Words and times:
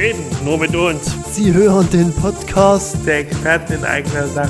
reden 0.00 0.24
nur 0.46 0.56
mit 0.56 0.74
uns. 0.74 1.14
Sie 1.34 1.52
hören 1.52 1.86
den 1.90 2.10
Podcast 2.14 2.96
Der 3.06 3.18
Experten 3.18 3.74
in 3.74 3.84
eigener 3.84 4.26
Sache. 4.28 4.48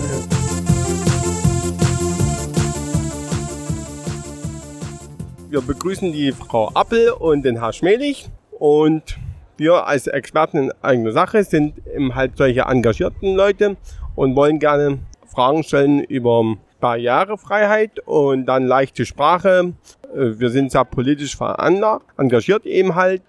Wir 5.48 5.60
begrüßen 5.60 6.12
die 6.12 6.30
Frau 6.30 6.70
Appel 6.74 7.10
und 7.10 7.42
den 7.42 7.58
Herr 7.58 7.72
Schmelig 7.72 8.30
und 8.60 9.18
wir 9.56 9.88
als 9.88 10.06
Experten 10.06 10.58
in 10.58 10.72
eigener 10.82 11.10
Sache 11.10 11.42
sind 11.42 11.74
eben 11.92 12.14
halt 12.14 12.36
solche 12.36 12.60
engagierten 12.60 13.34
Leute 13.34 13.76
und 14.14 14.36
wollen 14.36 14.60
gerne 14.60 15.00
Fragen 15.26 15.64
stellen 15.64 16.04
über 16.04 16.44
Barrierefreiheit 16.78 17.98
und 18.06 18.46
dann 18.46 18.68
leichte 18.68 19.04
Sprache. 19.04 19.72
Äh, 20.14 20.38
Wir 20.38 20.50
sind 20.50 20.70
sehr 20.70 20.84
politisch 20.84 21.36
veranlagt, 21.36 22.06
engagiert 22.18 22.66
eben 22.66 22.94
halt. 22.94 23.22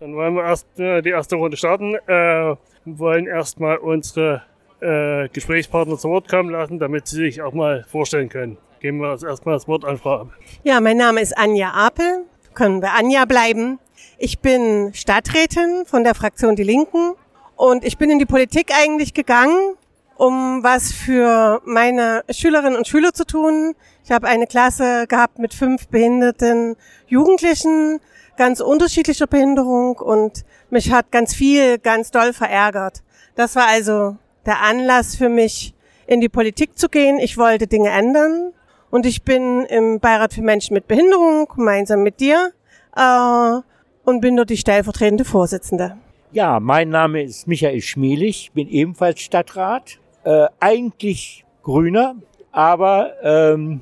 Dann 0.00 0.14
wollen 0.14 0.34
wir 0.34 0.44
erst 0.44 0.78
äh, 0.78 1.00
die 1.02 1.10
erste 1.10 1.36
Runde 1.36 1.56
starten. 1.56 1.94
Äh, 2.06 2.56
wollen 2.84 3.26
erstmal 3.26 3.78
unsere 3.78 4.42
äh, 4.80 5.28
Gesprächspartner 5.28 5.96
zu 5.96 6.08
Wort 6.08 6.28
kommen 6.28 6.50
lassen, 6.50 6.78
damit 6.78 7.08
sie 7.08 7.16
sich 7.16 7.42
auch 7.42 7.52
mal 7.52 7.84
vorstellen 7.88 8.28
können. 8.28 8.58
Geben 8.80 8.98
wir 8.98 9.10
erstmal 9.22 9.54
das 9.54 9.66
Wort 9.66 9.84
an 9.84 9.96
Frau 9.96 10.20
Appel. 10.20 10.32
Ja, 10.64 10.80
mein 10.80 10.98
Name 10.98 11.20
ist 11.20 11.36
Anja 11.36 11.72
Apel. 11.72 12.24
Können 12.54 12.82
wir 12.82 12.92
Anja 12.92 13.24
bleiben. 13.24 13.78
Ich 14.18 14.40
bin 14.40 14.92
Stadträtin 14.94 15.84
von 15.86 16.04
der 16.04 16.14
Fraktion 16.14 16.56
Die 16.56 16.62
Linken 16.62 17.14
und 17.56 17.84
ich 17.84 17.98
bin 17.98 18.10
in 18.10 18.18
die 18.18 18.26
Politik 18.26 18.70
eigentlich 18.74 19.14
gegangen, 19.14 19.76
um 20.16 20.62
was 20.62 20.92
für 20.92 21.60
meine 21.64 22.22
Schülerinnen 22.30 22.76
und 22.76 22.86
Schüler 22.86 23.12
zu 23.12 23.26
tun. 23.26 23.74
Ich 24.04 24.10
habe 24.10 24.26
eine 24.26 24.46
Klasse 24.46 25.06
gehabt 25.06 25.38
mit 25.38 25.52
fünf 25.52 25.88
behinderten 25.88 26.76
Jugendlichen, 27.06 28.00
ganz 28.36 28.60
unterschiedlicher 28.60 29.26
Behinderung 29.26 29.96
und 29.96 30.44
mich 30.70 30.92
hat 30.92 31.10
ganz 31.10 31.34
viel, 31.34 31.78
ganz 31.78 32.10
doll 32.10 32.32
verärgert. 32.32 33.02
Das 33.34 33.56
war 33.56 33.66
also 33.68 34.16
der 34.44 34.62
Anlass 34.62 35.16
für 35.16 35.28
mich, 35.28 35.74
in 36.06 36.20
die 36.20 36.28
Politik 36.28 36.78
zu 36.78 36.88
gehen. 36.88 37.18
Ich 37.18 37.36
wollte 37.36 37.66
Dinge 37.66 37.90
ändern 37.90 38.52
und 38.90 39.06
ich 39.06 39.22
bin 39.22 39.64
im 39.64 40.00
Beirat 40.00 40.34
für 40.34 40.42
Menschen 40.42 40.74
mit 40.74 40.86
Behinderung 40.86 41.46
gemeinsam 41.48 42.02
mit 42.02 42.20
dir 42.20 42.52
äh, 42.96 43.60
und 44.04 44.20
bin 44.20 44.36
dort 44.36 44.50
die 44.50 44.56
stellvertretende 44.56 45.24
Vorsitzende. 45.24 45.96
Ja, 46.32 46.60
mein 46.60 46.90
Name 46.90 47.22
ist 47.22 47.46
Michael 47.46 47.80
Schmelig, 47.80 48.52
bin 48.52 48.68
ebenfalls 48.68 49.20
Stadtrat, 49.20 49.98
äh, 50.24 50.46
eigentlich 50.60 51.44
Grüner, 51.62 52.16
aber 52.52 53.12
ähm, 53.22 53.80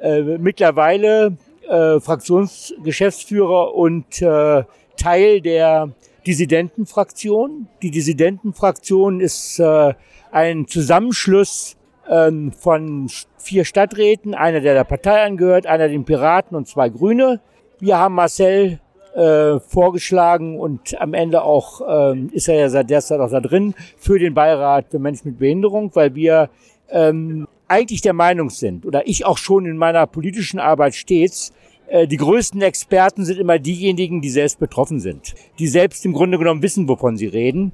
äh, 0.00 0.20
mittlerweile 0.38 1.36
äh, 1.72 2.00
Fraktionsgeschäftsführer 2.00 3.74
und 3.74 4.20
äh, 4.20 4.64
Teil 4.96 5.40
der 5.40 5.90
Dissidentenfraktion. 6.26 7.66
Die 7.80 7.90
Dissidentenfraktion 7.90 9.20
ist 9.20 9.58
äh, 9.58 9.94
ein 10.30 10.68
Zusammenschluss 10.68 11.76
ähm, 12.08 12.52
von 12.52 13.08
vier 13.38 13.64
Stadträten, 13.64 14.34
einer 14.34 14.60
der 14.60 14.74
der 14.74 14.84
Partei 14.84 15.24
angehört, 15.24 15.66
einer 15.66 15.88
den 15.88 16.04
Piraten 16.04 16.56
und 16.56 16.68
zwei 16.68 16.90
Grüne. 16.90 17.40
Wir 17.80 17.98
haben 17.98 18.14
Marcel 18.14 18.78
äh, 19.14 19.58
vorgeschlagen 19.60 20.60
und 20.60 21.00
am 21.00 21.14
Ende 21.14 21.42
auch 21.42 21.80
ähm, 22.12 22.30
ist 22.32 22.48
er 22.48 22.56
ja 22.56 22.68
seit 22.68 22.90
der 22.90 23.00
Zeit 23.00 23.20
auch 23.20 23.30
da 23.30 23.40
drin 23.40 23.74
für 23.96 24.18
den 24.18 24.34
Beirat 24.34 24.86
für 24.90 24.98
Menschen 24.98 25.28
mit 25.28 25.38
Behinderung, 25.38 25.90
weil 25.94 26.14
wir 26.14 26.50
ähm, 26.90 27.48
eigentlich 27.72 28.02
der 28.02 28.12
Meinung 28.12 28.50
sind 28.50 28.84
oder 28.84 29.06
ich 29.08 29.24
auch 29.24 29.38
schon 29.38 29.64
in 29.64 29.78
meiner 29.78 30.06
politischen 30.06 30.60
Arbeit 30.60 30.94
stets 30.94 31.52
äh, 31.92 32.06
die 32.06 32.16
größten 32.16 32.62
Experten 32.62 33.24
sind 33.24 33.38
immer 33.38 33.58
diejenigen, 33.58 34.20
die 34.20 34.30
selbst 34.30 34.58
betroffen 34.58 35.00
sind, 35.00 35.34
die 35.58 35.68
selbst 35.68 36.04
im 36.06 36.12
Grunde 36.12 36.38
genommen 36.38 36.62
wissen, 36.62 36.88
wovon 36.88 37.16
sie 37.16 37.26
reden. 37.26 37.72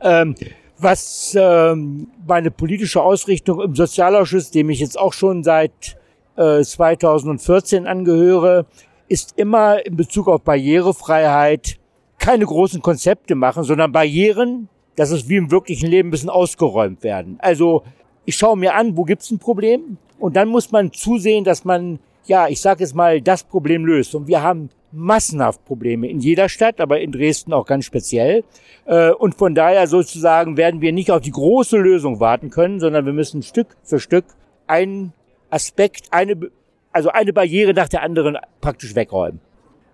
Ähm, 0.00 0.34
was 0.78 1.36
ähm, 1.38 2.08
meine 2.26 2.50
politische 2.50 3.02
Ausrichtung 3.02 3.60
im 3.60 3.74
Sozialausschuss, 3.74 4.50
dem 4.50 4.70
ich 4.70 4.80
jetzt 4.80 4.98
auch 4.98 5.12
schon 5.12 5.42
seit 5.42 5.96
äh, 6.36 6.62
2014 6.62 7.86
angehöre, 7.86 8.66
ist 9.08 9.36
immer 9.36 9.84
in 9.84 9.96
Bezug 9.96 10.28
auf 10.28 10.42
Barrierefreiheit 10.42 11.78
keine 12.18 12.46
großen 12.46 12.82
Konzepte 12.82 13.34
machen, 13.34 13.64
sondern 13.64 13.90
Barrieren, 13.90 14.68
dass 14.96 15.10
es 15.10 15.28
wie 15.28 15.36
im 15.36 15.50
wirklichen 15.50 15.88
Leben 15.88 16.10
müssen 16.10 16.28
ausgeräumt 16.28 17.02
werden. 17.02 17.36
Also 17.40 17.82
ich 18.26 18.36
schaue 18.36 18.58
mir 18.58 18.74
an, 18.74 18.96
wo 18.96 19.04
gibt's 19.04 19.30
ein 19.30 19.38
Problem 19.38 19.96
und 20.18 20.36
dann 20.36 20.48
muss 20.48 20.72
man 20.72 20.92
zusehen, 20.92 21.44
dass 21.44 21.64
man, 21.64 22.00
ja, 22.26 22.48
ich 22.48 22.60
sage 22.60 22.80
jetzt 22.80 22.94
mal, 22.94 23.20
das 23.20 23.44
Problem 23.44 23.86
löst. 23.86 24.14
Und 24.14 24.26
wir 24.26 24.42
haben 24.42 24.68
massenhaft 24.92 25.64
Probleme 25.64 26.08
in 26.08 26.20
jeder 26.20 26.48
Stadt, 26.48 26.80
aber 26.80 27.00
in 27.00 27.12
Dresden 27.12 27.52
auch 27.52 27.66
ganz 27.66 27.84
speziell. 27.84 28.44
Äh, 28.86 29.10
Und 29.10 29.36
von 29.36 29.54
daher 29.54 29.86
sozusagen 29.86 30.56
werden 30.56 30.80
wir 30.80 30.92
nicht 30.92 31.10
auf 31.10 31.20
die 31.20 31.30
große 31.30 31.76
Lösung 31.76 32.18
warten 32.18 32.50
können, 32.50 32.80
sondern 32.80 33.06
wir 33.06 33.12
müssen 33.12 33.42
Stück 33.42 33.76
für 33.84 34.00
Stück 34.00 34.24
einen 34.66 35.12
Aspekt, 35.50 36.08
eine, 36.10 36.50
also 36.92 37.10
eine 37.10 37.32
Barriere 37.32 37.74
nach 37.74 37.88
der 37.88 38.02
anderen 38.02 38.38
praktisch 38.60 38.94
wegräumen. 38.94 39.40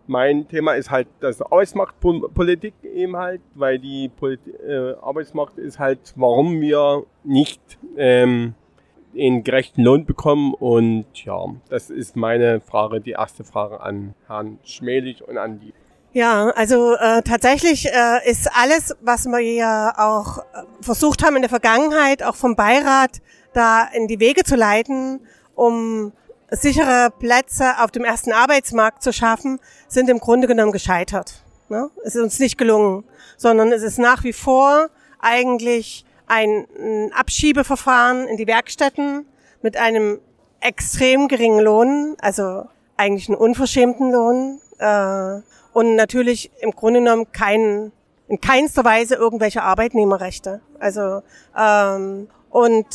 Mein 0.06 0.48
Thema 0.48 0.72
ist 0.72 0.90
halt 0.90 1.08
das 1.20 1.40
Arbeitsmarktpolitik 1.40 2.74
eben 2.82 3.16
halt, 3.16 3.40
weil 3.54 3.78
die 3.78 4.08
Polit 4.08 4.40
äh, 4.46 4.94
Arbeitsmarkt 5.00 5.58
ist 5.58 5.78
halt, 5.78 6.12
warum 6.16 6.60
wir 6.60 7.04
nicht 7.24 7.60
ähm, 7.96 8.54
den 9.14 9.44
gerechten 9.44 9.82
Lohn 9.82 10.04
bekommen 10.06 10.54
und 10.54 11.06
ja, 11.14 11.38
das 11.68 11.90
ist 11.90 12.16
meine 12.16 12.60
Frage, 12.60 13.00
die 13.00 13.12
erste 13.12 13.44
Frage 13.44 13.80
an 13.80 14.14
Herrn 14.26 14.58
Schmelig 14.64 15.22
und 15.26 15.38
an 15.38 15.60
die. 15.60 15.72
Ja, 16.14 16.50
also 16.50 16.94
äh, 16.94 17.22
tatsächlich 17.22 17.86
äh, 17.86 18.30
ist 18.30 18.50
alles, 18.54 18.94
was 19.00 19.26
wir 19.26 19.40
ja 19.40 19.94
auch 19.96 20.38
äh, 20.38 20.42
versucht 20.82 21.24
haben 21.24 21.36
in 21.36 21.42
der 21.42 21.48
Vergangenheit, 21.48 22.22
auch 22.22 22.34
vom 22.34 22.54
Beirat, 22.54 23.22
da 23.54 23.88
in 23.94 24.08
die 24.08 24.20
Wege 24.20 24.44
zu 24.44 24.56
leiten, 24.56 25.20
um 25.54 26.12
sichere 26.56 27.10
Plätze 27.18 27.80
auf 27.80 27.90
dem 27.90 28.04
ersten 28.04 28.32
Arbeitsmarkt 28.32 29.02
zu 29.02 29.12
schaffen, 29.12 29.58
sind 29.88 30.08
im 30.10 30.18
Grunde 30.18 30.46
genommen 30.46 30.72
gescheitert. 30.72 31.42
Ne? 31.68 31.90
Es 32.04 32.14
ist 32.14 32.22
uns 32.22 32.38
nicht 32.38 32.58
gelungen, 32.58 33.04
sondern 33.36 33.72
es 33.72 33.82
ist 33.82 33.98
nach 33.98 34.24
wie 34.24 34.32
vor 34.32 34.88
eigentlich 35.20 36.04
ein, 36.26 36.66
Abschiebeverfahren 37.14 38.26
in 38.28 38.36
die 38.36 38.46
Werkstätten 38.46 39.26
mit 39.62 39.76
einem 39.76 40.20
extrem 40.60 41.28
geringen 41.28 41.60
Lohn, 41.60 42.16
also 42.20 42.64
eigentlich 42.96 43.28
einen 43.28 43.38
unverschämten 43.38 44.12
Lohn 44.12 44.60
äh, 44.78 45.40
und 45.72 45.96
natürlich 45.96 46.50
im 46.60 46.72
Grunde 46.72 47.00
genommen 47.00 47.32
kein, 47.32 47.92
in 48.28 48.40
keinster 48.40 48.84
Weise 48.84 49.14
irgendwelche 49.14 49.62
Arbeitnehmerrechte. 49.62 50.60
Also 50.78 51.22
ähm, 51.58 52.28
und 52.50 52.86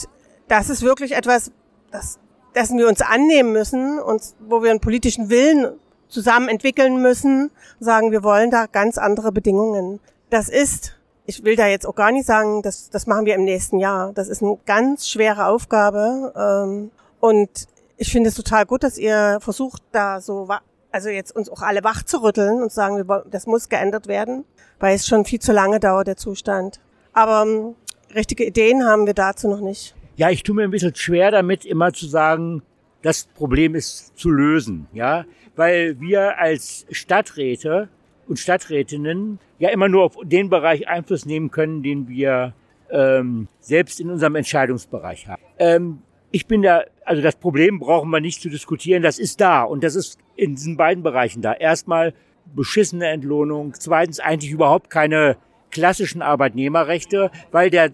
das 0.48 0.70
ist 0.70 0.84
wirklich 0.84 1.14
etwas, 1.14 1.52
das, 1.92 2.20
dessen 2.58 2.80
wir 2.80 2.88
uns 2.88 3.02
annehmen 3.02 3.52
müssen 3.52 4.00
und 4.00 4.22
wo 4.40 4.64
wir 4.64 4.72
einen 4.72 4.80
politischen 4.80 5.30
Willen 5.30 5.80
zusammen 6.08 6.50
entwickeln 6.50 7.02
müssen, 7.02 7.52
sagen, 7.80 8.12
wir 8.12 8.24
wollen 8.24 8.50
da 8.50 8.66
ganz 8.66 8.98
andere 8.98 9.32
Bedingungen. 9.32 10.00
Das 10.32 10.50
ist, 10.50 10.98
ich 11.28 11.44
will 11.44 11.56
da 11.56 11.68
jetzt 11.68 11.86
auch 11.86 11.94
gar 11.94 12.12
nicht 12.12 12.26
sagen, 12.26 12.64
das, 12.64 12.90
das 12.90 13.06
machen 13.06 13.28
wir 13.28 13.36
im 13.36 13.44
nächsten 13.44 13.78
Jahr. 13.78 14.12
Das 14.14 14.28
ist 14.28 14.42
eine 14.42 14.58
ganz 14.66 15.08
schwere 15.08 15.46
Aufgabe. 15.46 16.34
Ähm, 16.36 16.92
und 17.20 17.68
ich 17.98 18.12
finde 18.12 18.30
es 18.30 18.36
total 18.36 18.66
gut, 18.66 18.84
dass 18.84 18.98
ihr 18.98 19.38
versucht, 19.40 19.84
da 19.92 20.20
so, 20.20 20.48
also 20.92 21.10
jetzt 21.10 21.36
uns 21.36 21.50
auch 21.50 21.62
alle 21.62 21.84
wach 21.84 22.02
zu 22.02 22.24
rütteln 22.24 22.64
und 22.64 22.72
sagen, 22.72 22.98
wir, 23.08 23.24
das 23.30 23.46
muss 23.46 23.70
geändert 23.70 24.08
werden, 24.08 24.46
weil 24.80 24.96
es 24.96 25.06
schon 25.06 25.26
viel 25.26 25.40
zu 25.40 25.52
lange 25.52 25.80
dauert, 25.80 26.08
der 26.08 26.18
Zustand. 26.18 26.80
Aber 27.14 27.44
ähm, 27.44 27.76
richtige 28.16 28.46
Ideen 28.46 28.84
haben 28.84 29.06
wir 29.06 29.14
dazu 29.14 29.48
noch 29.48 29.62
nicht. 29.62 29.94
Ja, 30.18 30.32
ich 30.32 30.42
tue 30.42 30.56
mir 30.56 30.64
ein 30.64 30.72
bisschen 30.72 30.96
schwer 30.96 31.30
damit, 31.30 31.64
immer 31.64 31.94
zu 31.94 32.08
sagen, 32.08 32.64
das 33.04 33.26
Problem 33.36 33.76
ist 33.76 34.18
zu 34.18 34.32
lösen, 34.32 34.88
ja, 34.92 35.26
weil 35.56 36.02
wir 36.02 36.40
als 36.40 36.88
Stadträte 36.90 37.88
und 38.28 38.40
Stadträtinnen 38.40 39.38
ja 39.60 39.70
immer 39.70 39.88
nur 39.88 40.06
auf 40.06 40.18
den 40.24 40.50
Bereich 40.50 40.88
Einfluss 40.88 41.28
nehmen 41.28 41.52
können, 41.52 41.84
den 41.84 42.08
wir 42.10 42.56
ähm, 42.90 43.48
selbst 43.60 44.00
in 44.00 44.10
unserem 44.10 44.36
Entscheidungsbereich 44.36 45.28
haben. 45.28 45.42
Ähm, 45.60 46.00
ich 46.32 46.48
bin 46.48 46.64
da, 46.64 46.82
also 47.06 47.22
das 47.22 47.36
Problem 47.36 47.78
brauchen 47.78 48.10
wir 48.10 48.20
nicht 48.20 48.42
zu 48.42 48.50
diskutieren, 48.50 49.04
das 49.04 49.20
ist 49.20 49.40
da 49.40 49.62
und 49.62 49.84
das 49.84 49.96
ist 49.96 50.18
in 50.36 50.56
diesen 50.56 50.78
beiden 50.78 51.04
Bereichen 51.04 51.44
da. 51.44 51.54
Erstmal 51.54 52.16
beschissene 52.56 53.06
Entlohnung, 53.08 53.76
zweitens 53.78 54.20
eigentlich 54.20 54.50
überhaupt 54.50 54.90
keine 54.90 55.38
klassischen 55.70 56.24
Arbeitnehmerrechte, 56.24 57.30
weil 57.52 57.70
der 57.70 57.92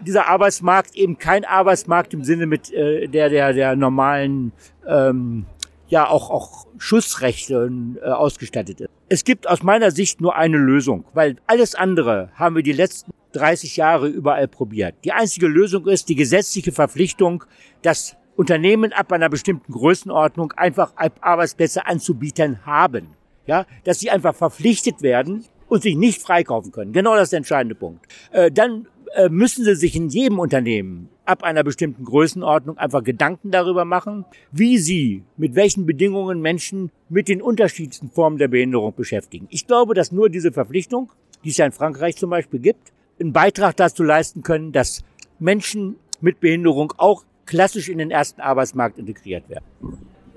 dieser 0.00 0.28
Arbeitsmarkt 0.28 0.94
eben 0.94 1.18
kein 1.18 1.44
Arbeitsmarkt 1.44 2.14
im 2.14 2.24
Sinne 2.24 2.46
mit 2.46 2.72
äh, 2.72 3.06
der 3.06 3.28
der 3.28 3.52
der 3.52 3.76
normalen 3.76 4.52
ähm, 4.86 5.46
ja 5.88 6.08
auch 6.08 6.30
auch 6.30 6.66
Schussrechten 6.78 7.98
äh, 8.02 8.08
ausgestattet 8.08 8.80
ist. 8.80 8.90
Es 9.08 9.24
gibt 9.24 9.48
aus 9.48 9.62
meiner 9.62 9.90
Sicht 9.90 10.20
nur 10.20 10.36
eine 10.36 10.56
Lösung, 10.56 11.04
weil 11.14 11.36
alles 11.46 11.74
andere 11.74 12.30
haben 12.34 12.56
wir 12.56 12.62
die 12.62 12.72
letzten 12.72 13.10
30 13.32 13.76
Jahre 13.76 14.08
überall 14.08 14.48
probiert. 14.48 14.94
Die 15.04 15.12
einzige 15.12 15.46
Lösung 15.46 15.86
ist 15.86 16.08
die 16.08 16.14
gesetzliche 16.14 16.72
Verpflichtung, 16.72 17.44
dass 17.82 18.16
Unternehmen 18.36 18.92
ab 18.92 19.12
einer 19.12 19.28
bestimmten 19.28 19.72
Größenordnung 19.72 20.52
einfach 20.52 20.92
Arbeitsplätze 21.20 21.86
anzubieten 21.86 22.64
haben. 22.64 23.08
Ja, 23.46 23.66
dass 23.84 23.98
sie 23.98 24.10
einfach 24.10 24.34
verpflichtet 24.34 25.02
werden, 25.02 25.44
und 25.70 25.82
sich 25.82 25.96
nicht 25.96 26.20
freikaufen 26.20 26.72
können. 26.72 26.92
Genau 26.92 27.14
das 27.14 27.24
ist 27.24 27.32
der 27.32 27.38
entscheidende 27.38 27.74
Punkt. 27.74 28.06
Äh, 28.32 28.50
dann 28.50 28.86
müssen 29.28 29.64
sie 29.64 29.74
sich 29.74 29.96
in 29.96 30.08
jedem 30.08 30.38
Unternehmen 30.38 31.08
ab 31.24 31.42
einer 31.42 31.62
bestimmten 31.62 32.04
Größenordnung 32.04 32.78
einfach 32.78 33.02
Gedanken 33.02 33.50
darüber 33.50 33.84
machen, 33.84 34.24
wie 34.52 34.78
sie 34.78 35.22
mit 35.36 35.54
welchen 35.54 35.86
Bedingungen 35.86 36.40
Menschen 36.40 36.90
mit 37.08 37.28
den 37.28 37.42
unterschiedlichsten 37.42 38.10
Formen 38.10 38.38
der 38.38 38.48
Behinderung 38.48 38.94
beschäftigen. 38.94 39.46
Ich 39.50 39.66
glaube, 39.66 39.94
dass 39.94 40.12
nur 40.12 40.28
diese 40.28 40.52
Verpflichtung, 40.52 41.10
die 41.44 41.50
es 41.50 41.56
ja 41.56 41.66
in 41.66 41.72
Frankreich 41.72 42.16
zum 42.16 42.30
Beispiel 42.30 42.60
gibt, 42.60 42.92
einen 43.20 43.32
Beitrag 43.32 43.76
dazu 43.76 44.02
leisten 44.02 44.42
können, 44.42 44.72
dass 44.72 45.04
Menschen 45.38 45.96
mit 46.20 46.40
Behinderung 46.40 46.92
auch 46.96 47.24
klassisch 47.46 47.88
in 47.88 47.98
den 47.98 48.10
ersten 48.10 48.40
Arbeitsmarkt 48.40 48.98
integriert 48.98 49.48
werden. 49.48 49.64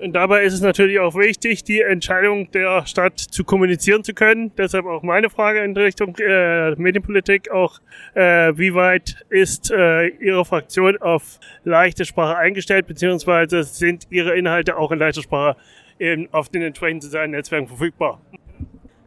Und 0.04 0.12
dabei 0.12 0.44
ist 0.44 0.52
es 0.52 0.60
natürlich 0.60 1.00
auch 1.00 1.14
wichtig, 1.14 1.64
die 1.64 1.80
Entscheidung 1.80 2.50
der 2.50 2.86
Stadt 2.86 3.18
zu 3.18 3.42
kommunizieren 3.42 4.04
zu 4.04 4.12
können. 4.12 4.52
Deshalb 4.54 4.84
auch 4.84 5.02
meine 5.02 5.30
Frage 5.30 5.64
in 5.64 5.74
Richtung 5.74 6.14
äh, 6.18 6.72
Medienpolitik 6.72 7.50
auch, 7.50 7.80
äh, 8.12 8.52
wie 8.54 8.74
weit 8.74 9.24
ist 9.30 9.70
äh, 9.70 10.08
Ihre 10.08 10.44
Fraktion 10.44 10.98
auf 10.98 11.40
leichte 11.64 12.04
Sprache 12.04 12.36
eingestellt, 12.36 12.86
beziehungsweise 12.86 13.62
sind 13.62 14.06
Ihre 14.10 14.36
Inhalte 14.36 14.76
auch 14.76 14.92
in 14.92 14.98
leichter 14.98 15.22
Sprache 15.22 15.56
eben 15.98 16.28
auf 16.32 16.50
den 16.50 16.60
entsprechenden 16.60 17.00
sozialen 17.00 17.30
Netzwerken 17.30 17.68
verfügbar? 17.68 18.20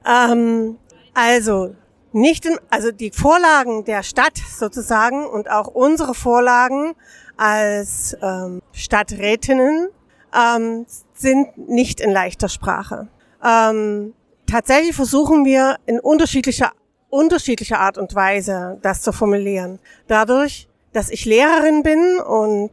Ähm, 0.03 0.77
also 1.13 1.75
nicht 2.11 2.47
in, 2.47 2.57
also 2.71 2.91
die 2.91 3.11
Vorlagen 3.11 3.85
der 3.85 4.01
Stadt 4.01 4.37
sozusagen 4.37 5.27
und 5.27 5.47
auch 5.47 5.67
unsere 5.67 6.15
Vorlagen 6.15 6.95
als 7.37 8.17
ähm, 8.23 8.63
Stadträtinnen 8.73 9.89
ähm, 10.35 10.85
sind 11.13 11.57
nicht 11.69 11.99
in 11.99 12.11
leichter 12.11 12.49
Sprache. 12.49 13.07
Ähm, 13.43 14.13
tatsächlich 14.45 14.95
versuchen 14.95 15.45
wir 15.45 15.77
in 15.85 15.99
unterschiedlicher, 15.99 16.71
unterschiedlicher 17.09 17.79
Art 17.79 17.97
und 17.97 18.13
Weise 18.15 18.79
das 18.81 19.01
zu 19.01 19.11
formulieren. 19.11 19.79
Dadurch, 20.07 20.67
dass 20.93 21.09
ich 21.09 21.25
Lehrerin 21.25 21.83
bin 21.83 22.19
und 22.19 22.71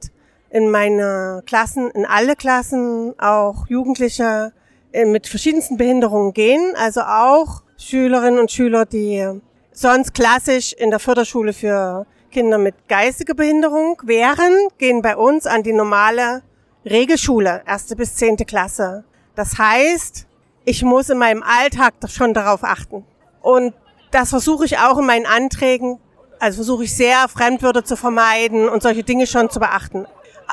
in 0.50 0.70
meine 0.70 1.42
Klassen, 1.46 1.90
in 1.90 2.06
alle 2.06 2.36
Klassen 2.36 3.14
auch 3.18 3.66
Jugendliche 3.68 4.52
äh, 4.92 5.04
mit 5.04 5.26
verschiedensten 5.26 5.76
Behinderungen 5.76 6.32
gehen, 6.32 6.74
also 6.76 7.00
auch 7.00 7.62
Schülerinnen 7.76 8.38
und 8.38 8.52
Schüler, 8.52 8.86
die 8.86 9.40
sonst 9.72 10.14
klassisch 10.14 10.72
in 10.72 10.90
der 10.90 11.00
Förderschule 11.00 11.52
für 11.52 12.06
Kinder 12.30 12.58
mit 12.58 12.88
geistiger 12.88 13.34
Behinderung 13.34 14.00
wären, 14.04 14.68
gehen 14.78 15.02
bei 15.02 15.16
uns 15.16 15.46
an 15.46 15.62
die 15.64 15.72
normale 15.72 16.42
Regelschule, 16.84 17.62
erste 17.66 17.96
bis 17.96 18.14
zehnte 18.16 18.44
Klasse. 18.44 19.04
Das 19.34 19.58
heißt, 19.58 20.26
ich 20.64 20.82
muss 20.82 21.08
in 21.08 21.18
meinem 21.18 21.42
Alltag 21.42 21.94
schon 22.08 22.34
darauf 22.34 22.62
achten. 22.62 23.04
Und 23.40 23.74
das 24.10 24.30
versuche 24.30 24.64
ich 24.64 24.78
auch 24.78 24.98
in 24.98 25.06
meinen 25.06 25.26
Anträgen, 25.26 25.98
also 26.38 26.56
versuche 26.56 26.84
ich 26.84 26.96
sehr, 26.96 27.26
Fremdwörter 27.28 27.84
zu 27.84 27.96
vermeiden 27.96 28.68
und 28.68 28.82
solche 28.82 29.02
Dinge 29.02 29.26
schon 29.26 29.50
zu 29.50 29.60
beachten. 29.60 30.06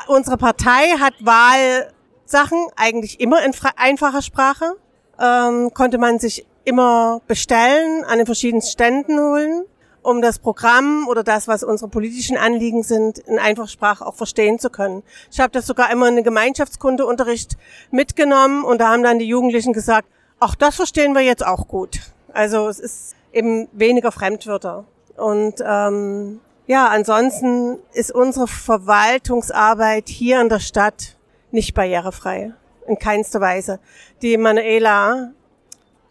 Unsere 0.06 0.38
Partei 0.38 0.96
hat 0.98 1.14
Wahlsachen 1.20 2.66
eigentlich 2.76 3.20
immer 3.20 3.44
in 3.44 3.52
einfacher 3.76 4.22
Sprache. 4.22 4.76
Ähm, 5.20 5.72
konnte 5.74 5.98
man 5.98 6.18
sich 6.18 6.46
immer 6.64 7.20
bestellen, 7.26 8.04
an 8.04 8.18
den 8.18 8.26
verschiedenen 8.26 8.62
Ständen 8.62 9.18
holen 9.18 9.64
um 10.02 10.20
das 10.20 10.38
Programm 10.38 11.06
oder 11.08 11.22
das, 11.22 11.48
was 11.48 11.62
unsere 11.62 11.90
politischen 11.90 12.36
Anliegen 12.36 12.82
sind, 12.82 13.18
in 13.18 13.38
Einfachsprache 13.38 14.04
auch 14.04 14.14
verstehen 14.14 14.58
zu 14.58 14.70
können. 14.70 15.02
Ich 15.30 15.40
habe 15.40 15.52
das 15.52 15.66
sogar 15.66 15.90
immer 15.90 16.08
in 16.08 16.16
den 16.16 16.24
Gemeinschaftskundeunterricht 16.24 17.56
mitgenommen 17.90 18.64
und 18.64 18.80
da 18.80 18.88
haben 18.88 19.02
dann 19.02 19.18
die 19.18 19.26
Jugendlichen 19.26 19.72
gesagt, 19.72 20.08
ach, 20.40 20.54
das 20.54 20.76
verstehen 20.76 21.14
wir 21.14 21.22
jetzt 21.22 21.46
auch 21.46 21.68
gut. 21.68 22.00
Also 22.32 22.68
es 22.68 22.78
ist 22.78 23.14
eben 23.32 23.68
weniger 23.72 24.12
Fremdwörter. 24.12 24.84
Und 25.16 25.62
ähm, 25.64 26.40
ja, 26.66 26.88
ansonsten 26.88 27.78
ist 27.92 28.12
unsere 28.12 28.48
Verwaltungsarbeit 28.48 30.08
hier 30.08 30.40
in 30.40 30.48
der 30.48 30.60
Stadt 30.60 31.16
nicht 31.50 31.74
barrierefrei. 31.74 32.52
In 32.86 32.98
keinster 32.98 33.40
Weise. 33.40 33.78
Die 34.22 34.36
Manuela 34.36 35.32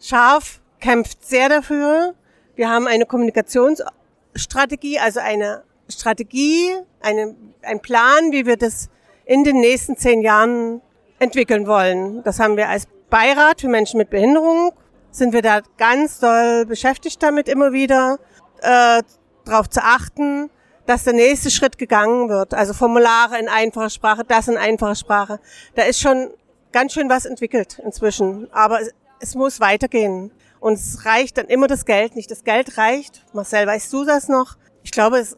Scharf 0.00 0.60
kämpft 0.80 1.24
sehr 1.24 1.48
dafür, 1.48 2.14
wir 2.54 2.68
haben 2.68 2.86
eine 2.86 3.06
Kommunikationsstrategie, 3.06 4.98
also 4.98 5.20
eine 5.20 5.62
Strategie, 5.88 6.74
eine, 7.00 7.34
ein 7.62 7.80
Plan, 7.80 8.32
wie 8.32 8.46
wir 8.46 8.56
das 8.56 8.88
in 9.24 9.44
den 9.44 9.60
nächsten 9.60 9.96
zehn 9.96 10.22
Jahren 10.22 10.80
entwickeln 11.18 11.66
wollen. 11.66 12.22
Das 12.24 12.38
haben 12.40 12.56
wir 12.56 12.68
als 12.68 12.86
Beirat 13.10 13.60
für 13.60 13.68
Menschen 13.68 13.98
mit 13.98 14.10
Behinderung, 14.10 14.72
sind 15.10 15.32
wir 15.32 15.42
da 15.42 15.60
ganz 15.76 16.18
doll 16.18 16.64
beschäftigt 16.66 17.22
damit 17.22 17.48
immer 17.48 17.72
wieder, 17.72 18.18
äh, 18.62 19.02
darauf 19.44 19.68
zu 19.68 19.82
achten, 19.82 20.50
dass 20.86 21.04
der 21.04 21.12
nächste 21.12 21.50
Schritt 21.50 21.78
gegangen 21.78 22.28
wird. 22.28 22.54
Also 22.54 22.72
Formulare 22.72 23.38
in 23.38 23.48
einfacher 23.48 23.90
Sprache, 23.90 24.24
das 24.24 24.48
in 24.48 24.56
einfacher 24.56 24.94
Sprache. 24.94 25.40
Da 25.74 25.82
ist 25.82 26.00
schon 26.00 26.30
ganz 26.72 26.92
schön 26.92 27.08
was 27.08 27.24
entwickelt 27.24 27.78
inzwischen. 27.84 28.48
Aber 28.52 28.80
es, 28.80 28.90
es 29.20 29.34
muss 29.34 29.60
weitergehen. 29.60 30.32
Und 30.62 30.74
es 30.74 31.04
reicht 31.04 31.38
dann 31.38 31.46
immer 31.46 31.66
das 31.66 31.84
Geld 31.86 32.14
nicht. 32.14 32.30
Das 32.30 32.44
Geld 32.44 32.78
reicht. 32.78 33.24
Marcel, 33.34 33.66
weißt 33.66 33.92
du 33.92 34.04
das 34.04 34.28
noch? 34.28 34.56
Ich 34.84 34.92
glaube, 34.92 35.18
es, 35.18 35.36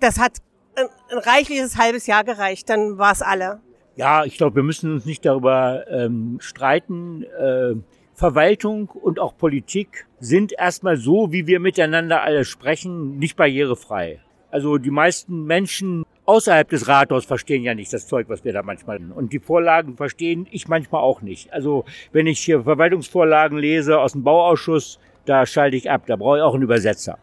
das 0.00 0.18
hat 0.18 0.38
ein, 0.74 0.86
ein 1.10 1.18
reichliches 1.18 1.76
halbes 1.76 2.06
Jahr 2.06 2.24
gereicht. 2.24 2.70
Dann 2.70 2.96
war 2.96 3.12
es 3.12 3.20
alle. 3.20 3.60
Ja, 3.94 4.24
ich 4.24 4.38
glaube, 4.38 4.56
wir 4.56 4.62
müssen 4.62 4.90
uns 4.90 5.04
nicht 5.04 5.26
darüber 5.26 5.84
ähm, 5.90 6.38
streiten. 6.40 7.24
Äh, 7.24 7.74
Verwaltung 8.14 8.88
und 8.88 9.18
auch 9.18 9.36
Politik 9.36 10.06
sind 10.18 10.52
erstmal 10.52 10.96
so, 10.96 11.30
wie 11.30 11.46
wir 11.46 11.60
miteinander 11.60 12.22
alle 12.22 12.46
sprechen, 12.46 13.18
nicht 13.18 13.36
barrierefrei. 13.36 14.20
Also 14.54 14.78
die 14.78 14.92
meisten 14.92 15.46
Menschen 15.46 16.06
außerhalb 16.26 16.68
des 16.68 16.86
Rathaus 16.86 17.24
verstehen 17.24 17.64
ja 17.64 17.74
nicht 17.74 17.92
das 17.92 18.06
Zeug, 18.06 18.28
was 18.28 18.44
wir 18.44 18.52
da 18.52 18.62
manchmal. 18.62 19.00
Und 19.12 19.32
die 19.32 19.40
Vorlagen 19.40 19.96
verstehen 19.96 20.46
ich 20.48 20.68
manchmal 20.68 21.02
auch 21.02 21.22
nicht. 21.22 21.52
Also 21.52 21.84
wenn 22.12 22.28
ich 22.28 22.38
hier 22.38 22.62
Verwaltungsvorlagen 22.62 23.58
lese 23.58 23.98
aus 23.98 24.12
dem 24.12 24.22
Bauausschuss, 24.22 25.00
da 25.24 25.44
schalte 25.44 25.76
ich 25.76 25.90
ab. 25.90 26.04
Da 26.06 26.14
brauche 26.14 26.36
ich 26.36 26.42
auch 26.44 26.54
einen 26.54 26.62
Übersetzer. 26.62 27.18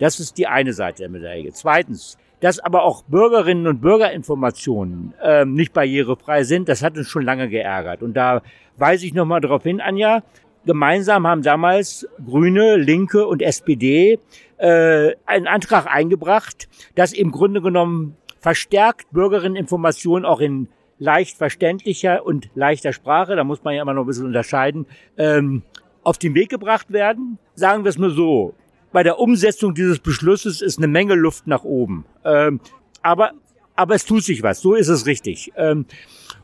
Das 0.00 0.20
ist 0.20 0.36
die 0.36 0.48
eine 0.48 0.74
Seite 0.74 1.04
der 1.04 1.08
Medaille. 1.08 1.50
Zweitens, 1.54 2.18
dass 2.40 2.58
aber 2.58 2.82
auch 2.82 3.04
Bürgerinnen 3.04 3.66
und 3.66 3.80
Bürgerinformationen 3.80 5.14
ähm, 5.22 5.54
nicht 5.54 5.72
barrierefrei 5.72 6.44
sind, 6.44 6.68
das 6.68 6.82
hat 6.82 6.98
uns 6.98 7.08
schon 7.08 7.24
lange 7.24 7.48
geärgert. 7.48 8.02
Und 8.02 8.12
da 8.12 8.42
weise 8.76 9.06
ich 9.06 9.14
nochmal 9.14 9.40
darauf 9.40 9.62
hin, 9.62 9.80
Anja, 9.80 10.22
gemeinsam 10.64 11.26
haben 11.26 11.42
damals 11.42 12.06
Grüne, 12.24 12.76
Linke 12.76 13.26
und 13.26 13.42
SPD 13.42 14.18
äh, 14.58 15.14
einen 15.26 15.46
Antrag 15.46 15.86
eingebracht, 15.86 16.68
dass 16.94 17.12
im 17.12 17.30
Grunde 17.30 17.62
genommen 17.62 18.16
verstärkt 18.40 19.10
Bürgerinneninformationen 19.12 20.24
auch 20.24 20.40
in 20.40 20.68
leicht 20.98 21.36
verständlicher 21.36 22.24
und 22.24 22.50
leichter 22.54 22.92
Sprache, 22.92 23.34
da 23.34 23.42
muss 23.42 23.64
man 23.64 23.74
ja 23.74 23.82
immer 23.82 23.94
noch 23.94 24.04
ein 24.04 24.06
bisschen 24.06 24.26
unterscheiden, 24.26 24.86
ähm, 25.16 25.62
auf 26.02 26.18
den 26.18 26.34
Weg 26.34 26.50
gebracht 26.50 26.92
werden. 26.92 27.38
Sagen 27.54 27.84
wir 27.84 27.88
es 27.88 27.98
nur 27.98 28.10
so. 28.10 28.54
Bei 28.92 29.02
der 29.02 29.18
Umsetzung 29.18 29.74
dieses 29.74 29.98
Beschlusses 29.98 30.60
ist 30.60 30.78
eine 30.78 30.88
Menge 30.88 31.14
Luft 31.14 31.46
nach 31.46 31.64
oben. 31.64 32.04
Ähm, 32.24 32.60
aber, 33.02 33.32
aber 33.76 33.94
es 33.94 34.04
tut 34.04 34.24
sich 34.24 34.42
was. 34.42 34.60
So 34.60 34.74
ist 34.74 34.88
es 34.88 35.06
richtig. 35.06 35.52
Ähm, 35.56 35.86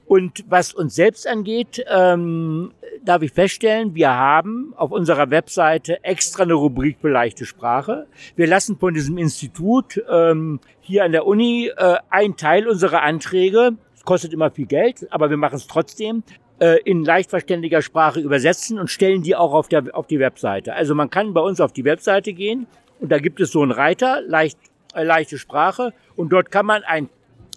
und 0.06 0.44
was 0.48 0.72
uns 0.72 0.94
selbst 0.94 1.26
angeht, 1.26 1.84
ähm, 1.88 2.72
darf 3.04 3.22
ich 3.22 3.32
feststellen, 3.32 3.94
wir 3.94 4.10
haben 4.10 4.72
auf 4.76 4.92
unserer 4.92 5.30
Webseite 5.30 6.02
extra 6.04 6.44
eine 6.44 6.54
Rubrik 6.54 6.98
für 7.00 7.08
leichte 7.08 7.44
Sprache. 7.44 8.06
Wir 8.36 8.46
lassen 8.46 8.78
von 8.78 8.94
diesem 8.94 9.18
Institut 9.18 10.02
ähm, 10.08 10.60
hier 10.80 11.04
an 11.04 11.12
der 11.12 11.26
Uni 11.26 11.70
äh, 11.76 11.96
einen 12.10 12.36
Teil 12.36 12.68
unserer 12.68 13.02
Anträge, 13.02 13.72
es 13.94 14.04
kostet 14.04 14.32
immer 14.32 14.50
viel 14.50 14.66
Geld, 14.66 15.06
aber 15.10 15.30
wir 15.30 15.36
machen 15.36 15.56
es 15.56 15.66
trotzdem, 15.66 16.22
äh, 16.60 16.78
in 16.84 17.04
leicht 17.04 17.30
verständiger 17.30 17.82
Sprache 17.82 18.20
übersetzen 18.20 18.78
und 18.78 18.90
stellen 18.90 19.22
die 19.22 19.34
auch 19.34 19.52
auf, 19.52 19.68
der, 19.68 19.84
auf 19.92 20.06
die 20.06 20.20
Webseite. 20.20 20.75
Also 20.75 20.94
man 20.94 21.10
kann 21.10 21.34
bei 21.34 21.40
uns 21.40 21.60
auf 21.60 21.72
die 21.72 21.84
Webseite 21.84 22.32
gehen 22.32 22.66
und 23.00 23.10
da 23.10 23.18
gibt 23.18 23.40
es 23.40 23.50
so 23.50 23.62
einen 23.62 23.72
Reiter, 23.72 24.20
leicht, 24.22 24.58
äh, 24.94 25.02
leichte 25.02 25.38
Sprache 25.38 25.92
und 26.14 26.32
dort 26.32 26.50
kann 26.50 26.66
man 26.66 26.84
ein 26.84 27.08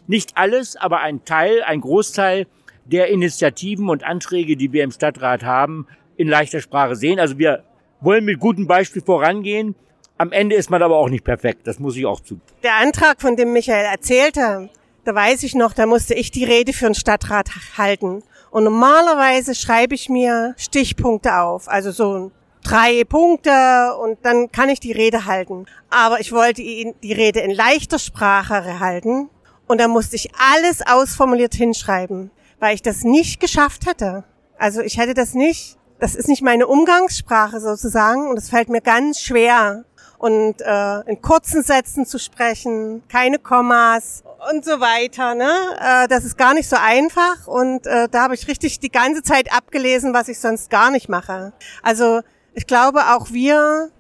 nicht 0.10 0.36
alles, 0.38 0.76
aber 0.76 1.02
ein 1.02 1.24
Teil, 1.24 1.62
ein 1.62 1.82
Großteil 1.82 2.48
der 2.86 3.10
Initiativen 3.10 3.90
und 3.90 4.04
Anträge, 4.04 4.58
die 4.58 4.74
wir 4.74 4.84
im 4.84 4.92
Stadtrat 4.92 5.44
haben, 5.44 5.86
in 6.18 6.28
leichter 6.28 6.62
Sprache 6.62 6.96
sehen. 6.96 7.20
Also 7.20 7.38
wir 7.38 7.64
wollen 8.02 8.26
mit 8.26 8.40
gutem 8.40 8.66
Beispiel 8.66 9.04
vorangehen. 9.04 9.76
Am 10.18 10.32
Ende 10.32 10.56
ist 10.56 10.72
man 10.72 10.82
aber 10.82 10.98
auch 10.98 11.10
nicht 11.10 11.24
perfekt. 11.24 11.68
Das 11.68 11.78
muss 11.78 11.96
ich 11.96 12.08
auch 12.08 12.22
zu. 12.22 12.40
Der 12.64 12.78
Antrag, 12.78 13.22
von 13.22 13.36
dem 13.36 13.54
Michael 13.54 13.86
erzählte, 13.86 14.70
da 15.06 15.14
weiß 15.14 15.44
ich 15.44 15.54
noch, 15.54 15.74
da 15.74 15.86
musste 15.86 16.16
ich 16.16 16.32
die 16.32 16.44
Rede 16.44 16.74
für 16.74 16.86
den 16.86 16.96
Stadtrat 16.96 17.52
halten. 17.78 18.24
Und 18.50 18.64
normalerweise 18.64 19.54
schreibe 19.54 19.94
ich 19.94 20.10
mir 20.10 20.56
Stichpunkte 20.58 21.38
auf, 21.38 21.70
also 21.70 21.92
so 21.92 22.32
drei 22.64 23.04
Punkte 23.04 23.96
und 24.02 24.18
dann 24.24 24.52
kann 24.52 24.70
ich 24.70 24.80
die 24.80 24.92
Rede 24.92 25.28
halten. 25.28 25.68
Aber 25.92 26.20
ich 26.20 26.32
wollte 26.32 26.64
die 26.64 27.14
Rede 27.14 27.42
in 27.42 27.52
leichter 27.52 28.00
Sprache 28.00 28.80
halten 28.80 29.30
und 29.70 29.80
da 29.80 29.88
musste 29.88 30.18
ich 30.18 30.32
alles 30.54 30.86
ausformuliert 30.86 31.56
hinschreiben, 31.56 32.32
weil 32.60 32.76
ich 32.76 32.82
das 32.82 33.06
nicht 33.06 33.40
geschafft 33.40 33.86
hätte. 33.86 34.26
Also 34.58 34.82
ich 34.82 34.98
hätte 34.98 35.14
das 35.14 35.34
nicht 35.34 35.80
das 36.00 36.16
ist 36.16 36.28
nicht 36.28 36.42
meine 36.42 36.68
Umgangssprache 36.68 37.60
sozusagen 37.60 38.28
und 38.28 38.38
es 38.38 38.50
fällt 38.50 38.70
mir 38.70 38.82
ganz 38.82 39.20
schwer. 39.20 39.84
Und 40.18 40.62
äh, 40.62 41.00
in 41.10 41.22
kurzen 41.22 41.64
Sätzen 41.64 42.06
zu 42.06 42.20
sprechen, 42.20 43.04
keine 43.08 43.40
Kommas 43.40 44.24
und 44.52 44.66
so 44.66 44.82
weiter. 44.82 45.34
Ne? 45.34 45.50
Äh, 45.80 46.10
das 46.10 46.26
ist 46.26 46.38
gar 46.38 46.54
nicht 46.54 46.68
so 46.68 46.76
einfach 46.76 47.48
und 47.48 47.88
äh, 47.88 48.10
da 48.10 48.24
habe 48.24 48.36
ich 48.36 48.46
richtig 48.50 48.82
die 48.82 48.92
ganze 48.92 49.24
Zeit 49.24 49.54
abgelesen, 49.54 50.14
was 50.14 50.28
ich 50.28 50.40
sonst 50.40 50.70
gar 50.70 50.92
nicht 50.92 51.08
mache. 51.08 51.54
Also 51.84 52.20
ich 52.54 52.68
glaube, 52.68 53.14
auch 53.14 53.32
wir 53.32 53.92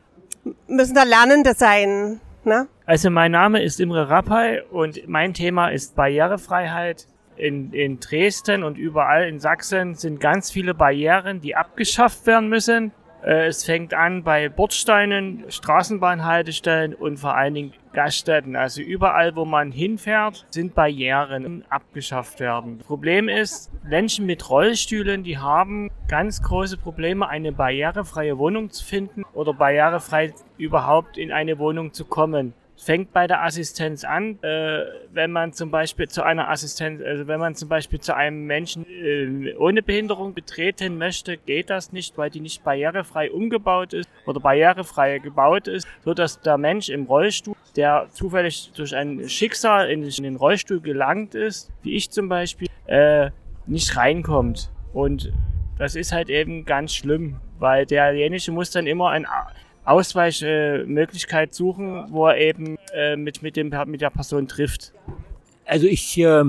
müssen 0.68 0.94
da 0.94 1.04
Lernende 1.04 1.54
sein. 1.54 2.20
Ne? 2.44 2.68
Also 2.89 3.12
mein 3.12 3.34
Name 3.34 3.62
ist 3.62 3.79
Imre 3.79 4.10
Rappay 4.10 4.63
und 4.72 5.08
mein 5.08 5.36
Thema 5.36 5.67
ist 5.67 5.96
Barrierefreiheit. 5.96 7.05
In, 7.36 7.72
in 7.72 8.00
Dresden 8.00 8.63
und 8.63 8.79
überall 8.79 9.27
in 9.27 9.39
Sachsen 9.39 9.93
sind 9.93 10.19
ganz 10.19 10.50
viele 10.50 10.74
Barrieren, 10.74 11.39
die 11.39 11.55
abgeschafft 11.55 12.25
werden 12.25 12.50
müssen. 12.50 12.91
Äh, 13.24 13.46
es 13.46 13.63
fängt 13.63 13.93
an 13.93 14.24
bei 14.24 14.50
Bordsteinen, 14.50 15.43
Straßenbahnhaltestellen 15.50 16.96
und 16.96 17.17
vor 17.17 17.36
allen 17.36 17.53
Dingen 17.53 17.74
Gaststätten. 17.93 18.55
Also 18.55 18.81
überall, 18.81 19.36
wo 19.36 19.46
man 19.46 19.72
hinfährt, 19.72 20.48
sind 20.50 20.74
Barrieren 20.74 21.65
abgeschafft 21.69 22.39
werden. 22.39 22.79
Problem 22.79 23.29
ist, 23.29 23.69
Menschen 23.84 24.25
mit 24.25 24.50
Rollstühlen, 24.50 25.24
die 25.24 25.38
haben 25.38 25.91
ganz 26.08 26.41
große 26.41 26.77
Probleme, 26.77 27.29
eine 27.29 27.51
barrierefreie 27.51 28.39
Wohnung 28.39 28.72
zu 28.72 28.84
finden 28.84 29.25
oder 29.36 29.53
barrierefrei 29.53 30.34
überhaupt 30.58 31.19
in 31.19 31.31
eine 31.31 31.60
Wohnung 31.60 31.93
zu 31.93 32.05
kommen 32.05 32.55
fängt 32.80 33.12
bei 33.12 33.28
der 33.28 33.44
Assistenz 33.44 34.06
an, 34.06 34.42
äh, 34.42 34.86
wenn 35.12 35.32
man 35.32 35.52
zum 35.52 35.70
Beispiel 35.70 36.08
zu 36.08 36.24
einer 36.24 36.50
Assistenz, 36.50 37.02
also 37.02 37.28
wenn 37.28 37.40
man 37.40 37.54
zum 37.54 37.68
Beispiel 37.68 38.00
zu 38.00 38.16
einem 38.16 38.46
Menschen 38.46 38.86
äh, 38.88 39.54
ohne 39.58 39.84
Behinderung 39.84 40.34
betreten 40.34 40.98
möchte, 40.98 41.36
geht 41.36 41.70
das 41.70 41.92
nicht, 41.92 42.18
weil 42.18 42.30
die 42.30 42.40
nicht 42.40 42.64
barrierefrei 42.64 43.32
umgebaut 43.32 43.92
ist 43.94 44.10
oder 44.26 44.40
barrierefrei 44.40 45.20
gebaut 45.20 45.68
ist, 45.68 45.88
so 46.06 46.14
dass 46.14 46.40
der 46.40 46.58
Mensch 46.58 46.88
im 46.88 47.04
Rollstuhl, 47.04 47.56
der 47.76 48.08
zufällig 48.14 48.72
durch 48.74 48.96
ein 48.96 49.28
Schicksal 49.28 49.90
in, 49.90 50.10
den 50.10 50.38
Rollstuhl 50.38 50.80
gelangt 50.80 51.36
ist, 51.36 51.70
wie 51.84 51.96
ich 51.96 52.10
zum 52.12 52.30
Beispiel, 52.30 52.70
äh, 52.86 53.30
nicht 53.68 53.98
reinkommt. 53.98 54.72
Und 54.94 55.34
das 55.78 55.96
ist 55.96 56.14
halt 56.14 56.30
eben 56.30 56.64
ganz 56.64 56.96
schlimm, 56.96 57.42
weil 57.60 57.86
derjenige 57.86 58.52
muss 58.54 58.72
dann 58.72 58.88
immer 58.88 59.10
ein 59.10 59.26
Ausweichmöglichkeit 59.89 61.53
suchen, 61.53 62.05
wo 62.10 62.27
er 62.27 62.38
eben 62.38 62.77
äh, 62.93 63.15
mit, 63.15 63.41
mit, 63.41 63.55
dem, 63.55 63.74
mit 63.88 64.01
der 64.01 64.10
Person 64.10 64.48
trifft? 64.48 64.93
Also 65.65 65.88
ich, 65.88 66.17
äh, 66.17 66.43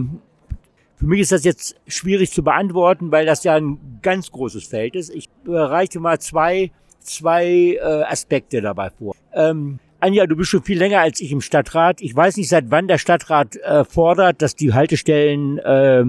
für 0.96 1.06
mich 1.06 1.20
ist 1.20 1.32
das 1.32 1.44
jetzt 1.44 1.76
schwierig 1.86 2.30
zu 2.30 2.42
beantworten, 2.42 3.10
weil 3.10 3.26
das 3.26 3.44
ja 3.44 3.54
ein 3.56 4.00
ganz 4.02 4.30
großes 4.30 4.66
Feld 4.66 4.94
ist. 4.94 5.10
Ich 5.10 5.28
bereite 5.44 6.00
mal 6.00 6.18
zwei, 6.18 6.70
zwei 7.00 7.78
äh, 7.80 8.02
Aspekte 8.04 8.60
dabei 8.60 8.90
vor. 8.90 9.16
Ähm, 9.32 9.78
Anja, 10.02 10.26
du 10.26 10.34
bist 10.34 10.50
schon 10.50 10.62
viel 10.62 10.78
länger 10.78 11.00
als 11.00 11.20
ich 11.20 11.30
im 11.30 11.42
Stadtrat. 11.42 12.00
Ich 12.00 12.16
weiß 12.16 12.38
nicht, 12.38 12.48
seit 12.48 12.70
wann 12.70 12.88
der 12.88 12.96
Stadtrat 12.96 13.56
äh, 13.56 13.84
fordert, 13.84 14.40
dass 14.40 14.56
die 14.56 14.72
Haltestellen 14.72 15.58
äh, 15.58 16.04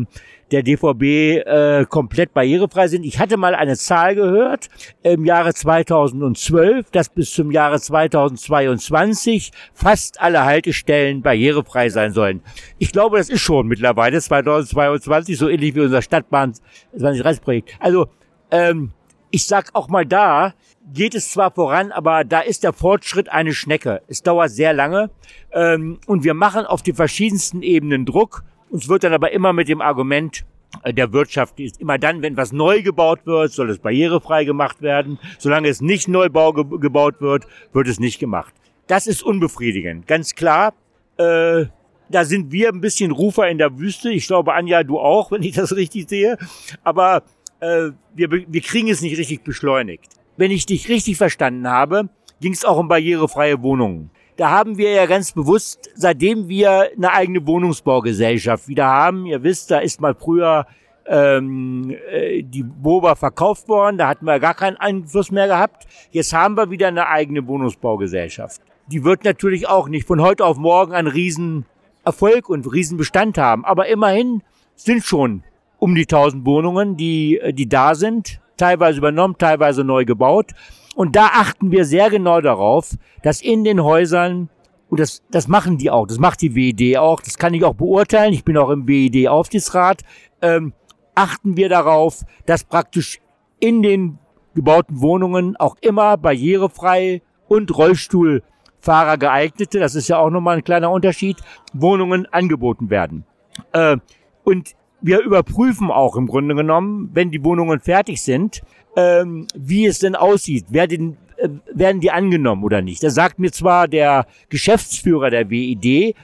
der 0.52 0.64
DVB 0.64 1.04
äh, 1.46 1.86
komplett 1.90 2.34
barrierefrei 2.34 2.88
sind. 2.88 3.04
Ich 3.04 3.20
hatte 3.20 3.36
mal 3.36 3.54
eine 3.54 3.76
Zahl 3.76 4.16
gehört 4.16 4.70
im 5.04 5.26
Jahre 5.26 5.54
2012, 5.54 6.90
dass 6.92 7.10
bis 7.10 7.34
zum 7.34 7.52
Jahre 7.52 7.82
2022 7.82 9.52
fast 9.74 10.22
alle 10.22 10.46
Haltestellen 10.46 11.22
barrierefrei 11.22 11.90
sein 11.90 12.14
sollen. 12.14 12.42
Ich 12.78 12.94
glaube, 12.94 13.18
das 13.18 13.30
ist 13.30 13.42
schon 13.42 13.68
mittlerweile 13.68 14.22
2022 14.22 15.38
so 15.38 15.50
ähnlich 15.50 15.76
wie 15.76 15.82
unser 15.82 16.02
Stadtbahn 16.02 16.54
2030 16.92 17.42
Projekt. 17.42 17.72
Also 17.80 18.08
ähm, 18.52 18.94
ich 19.32 19.46
sag 19.46 19.70
auch 19.74 19.88
mal 19.90 20.06
da, 20.06 20.54
geht 20.94 21.16
es 21.16 21.32
zwar 21.32 21.52
voran, 21.52 21.92
aber 21.92 22.24
da 22.24 22.42
ist 22.42 22.64
der 22.64 22.74
Fortschritt 22.74 23.30
eine 23.30 23.54
Schnecke. 23.54 24.02
Es 24.08 24.24
dauert 24.24 24.52
sehr 24.52 24.74
lange 24.74 25.10
ähm, 25.52 26.00
und 26.06 26.24
wir 26.24 26.34
machen 26.34 26.66
auf 26.66 26.82
die 26.82 26.94
verschiedensten 26.94 27.62
Ebenen 27.62 28.06
Druck. 28.06 28.44
Uns 28.70 28.88
wird 28.88 29.04
dann 29.04 29.14
aber 29.14 29.32
immer 29.32 29.54
mit 29.54 29.68
dem 29.68 29.82
Argument 29.82 30.46
äh, 30.84 30.94
der 30.94 31.14
Wirtschaft 31.14 31.60
ist 31.60 31.80
immer 31.80 31.98
dann, 31.98 32.22
wenn 32.22 32.38
was 32.38 32.52
neu 32.52 32.82
gebaut 32.82 33.26
wird, 33.26 33.52
soll 33.52 33.70
es 33.70 33.80
barrierefrei 33.80 34.46
gemacht 34.46 34.82
werden. 34.82 35.20
Solange 35.38 35.68
es 35.68 35.82
nicht 35.82 36.08
Neubau 36.08 36.54
ge 36.54 36.80
gebaut 36.80 37.22
wird, 37.22 37.46
wird 37.74 37.88
es 37.88 38.00
nicht 38.00 38.20
gemacht. 38.20 38.54
Das 38.88 39.08
ist 39.08 39.24
unbefriedigend, 39.24 40.08
ganz 40.08 40.36
klar. 40.36 40.74
Äh, 41.18 41.66
da 42.10 42.26
sind 42.26 42.52
wir 42.52 42.70
ein 42.70 42.82
bisschen 42.82 43.12
Rufer 43.12 43.48
in 43.48 43.58
der 43.58 43.80
Wüste. 43.80 44.12
Ich 44.12 44.28
glaube, 44.28 44.54
Anja, 44.54 44.84
du 44.84 45.00
auch, 45.00 45.32
wenn 45.32 45.44
ich 45.44 45.54
das 45.54 45.76
richtig 45.76 46.10
sehe. 46.10 46.38
Aber 46.84 47.24
äh, 47.60 47.92
wir, 48.14 48.32
wir 48.32 48.62
kriegen 48.62 48.90
es 48.90 49.02
nicht 49.02 49.18
richtig 49.18 49.44
beschleunigt. 49.44 50.21
Wenn 50.42 50.50
ich 50.50 50.66
dich 50.66 50.90
richtig 50.90 51.18
verstanden 51.18 51.68
habe, 51.68 52.10
ging 52.40 52.54
es 52.54 52.66
auch 52.66 52.80
um 52.80 52.88
barrierefreie 52.88 53.62
Wohnungen. 53.62 54.10
Da 54.38 54.50
haben 54.50 54.80
wir 54.80 54.90
ja 54.90 55.06
ganz 55.06 55.34
bewusst, 55.34 55.92
seitdem 55.94 56.50
wir 56.50 56.90
eine 56.98 57.14
eigene 57.14 57.46
Wohnungsbaugesellschaft 57.46 58.68
wieder 58.68 58.88
haben, 58.88 59.28
ihr 59.28 59.44
wisst, 59.44 59.70
da 59.70 59.78
ist 59.78 60.02
mal 60.02 60.16
früher 60.16 60.66
ähm, 61.06 61.96
äh, 62.10 62.42
die 62.42 62.64
Boba 62.64 63.14
verkauft 63.14 63.70
worden, 63.70 64.00
da 64.00 64.08
hatten 64.08 64.26
wir 64.26 64.40
gar 64.40 64.56
keinen 64.56 64.78
Einfluss 64.78 65.30
mehr 65.30 65.46
gehabt. 65.46 65.86
Jetzt 66.10 66.34
haben 66.34 66.58
wir 66.58 66.72
wieder 66.72 66.88
eine 66.88 67.08
eigene 67.08 67.46
Wohnungsbaugesellschaft. 67.46 68.64
Die 68.88 69.04
wird 69.04 69.24
natürlich 69.24 69.68
auch 69.68 69.90
nicht 69.90 70.08
von 70.08 70.24
heute 70.24 70.44
auf 70.44 70.58
morgen 70.58 70.94
einen 70.94 71.08
riesen 71.08 71.68
Erfolg 72.04 72.50
und 72.50 72.66
riesen 72.74 72.98
Bestand 72.98 73.38
haben, 73.38 73.64
aber 73.64 73.90
immerhin 73.90 74.42
sind 74.76 75.04
schon 75.04 75.44
um 75.78 75.94
die 75.94 76.08
1000 76.08 76.48
Wohnungen, 76.48 76.98
die, 76.98 77.38
äh, 77.38 77.54
die 77.54 77.70
da 77.70 77.94
sind, 77.94 78.42
teilweise 78.58 79.00
übernommen, 79.00 79.36
teilweise 79.38 79.84
neu 79.84 80.06
gebaut. 80.06 80.52
Und 80.96 81.16
da 81.16 81.28
achten 81.28 81.72
wir 81.72 81.86
sehr 81.86 82.10
genau 82.10 82.42
darauf, 82.42 82.96
dass 83.24 83.42
in 83.42 83.64
den 83.64 83.84
Häusern, 83.84 84.50
und 84.90 85.00
das, 85.00 85.24
das 85.32 85.48
machen 85.48 85.78
die 85.78 85.90
auch, 85.90 86.08
das 86.08 86.20
macht 86.20 86.42
die 86.42 86.56
WED 86.56 86.98
auch, 86.98 87.22
das 87.22 87.38
kann 87.38 87.54
ich 87.54 87.64
auch 87.64 87.76
beurteilen, 87.76 88.34
ich 88.34 88.44
bin 88.44 88.58
auch 88.58 88.70
im 88.70 88.88
WED-Aufsichtsrat, 88.88 90.02
ähm, 90.42 90.74
achten 91.16 91.56
wir 91.56 91.70
darauf, 91.70 92.24
dass 92.46 92.64
praktisch 92.64 93.20
in 93.60 93.82
den 93.82 94.18
gebauten 94.54 95.00
Wohnungen 95.02 95.56
auch 95.56 95.78
immer 95.82 96.18
barrierefrei 96.18 97.22
und 97.48 97.76
Rollstuhlfahrer 97.76 99.18
geeignete, 99.18 99.80
das 99.80 99.96
ist 99.96 100.10
ja 100.10 100.18
auch 100.18 100.30
nochmal 100.30 100.58
ein 100.58 100.64
kleiner 100.64 100.92
Unterschied, 100.92 101.38
Wohnungen 101.74 102.26
angeboten 102.32 102.90
werden. 102.90 103.26
Äh, 103.72 103.98
und 104.44 104.74
wir 105.02 105.20
überprüfen 105.22 105.92
auch 105.92 106.16
im 106.16 106.28
Grunde 106.28 106.56
genommen, 106.56 107.10
wenn 107.14 107.32
die 107.32 107.44
Wohnungen 107.44 107.80
fertig 107.80 108.22
sind, 108.22 108.62
ähm, 108.96 109.48
wie 109.56 109.86
es 109.86 110.00
denn 110.00 110.16
aussieht. 110.16 110.66
Werden, 110.70 111.18
äh, 111.38 111.50
werden 111.74 112.02
die 112.02 112.12
angenommen 112.12 112.64
oder 112.64 112.82
nicht? 112.82 113.04
Da 113.04 113.10
sagt 113.10 113.40
mir 113.40 113.52
zwar 113.52 113.88
der 113.88 114.28
Geschäftsführer 114.50 115.30
der 115.30 115.50
WED, 115.50 116.16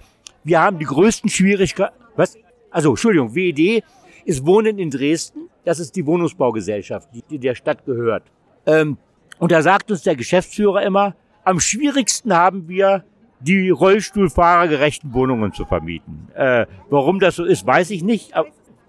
wir 0.43 0.61
haben 0.61 0.79
die 0.79 0.85
größten 0.85 1.29
Schwierigkeiten. 1.29 1.95
Was? 2.15 2.37
Also, 2.71 2.91
Entschuldigung, 2.91 3.35
WED 3.35 3.83
ist 4.25 4.45
Wohnen 4.45 4.79
in 4.79 4.89
Dresden. 4.89 5.49
Das 5.65 5.79
ist 5.79 5.95
die 5.95 6.05
Wohnungsbaugesellschaft, 6.05 7.09
die 7.29 7.39
der 7.39 7.55
Stadt 7.55 7.85
gehört. 7.85 8.23
Ähm, 8.65 8.97
und 9.39 9.51
da 9.51 9.61
sagt 9.61 9.91
uns 9.91 10.03
der 10.03 10.15
Geschäftsführer 10.15 10.83
immer, 10.83 11.15
am 11.43 11.59
schwierigsten 11.59 12.33
haben 12.33 12.67
wir 12.67 13.03
die 13.39 13.69
rollstuhlfahrergerechten 13.69 15.13
Wohnungen 15.13 15.53
zu 15.53 15.65
vermieten. 15.65 16.27
Äh, 16.33 16.65
warum 16.89 17.19
das 17.19 17.35
so 17.35 17.45
ist, 17.45 17.65
weiß 17.65 17.91
ich 17.91 18.03
nicht 18.03 18.33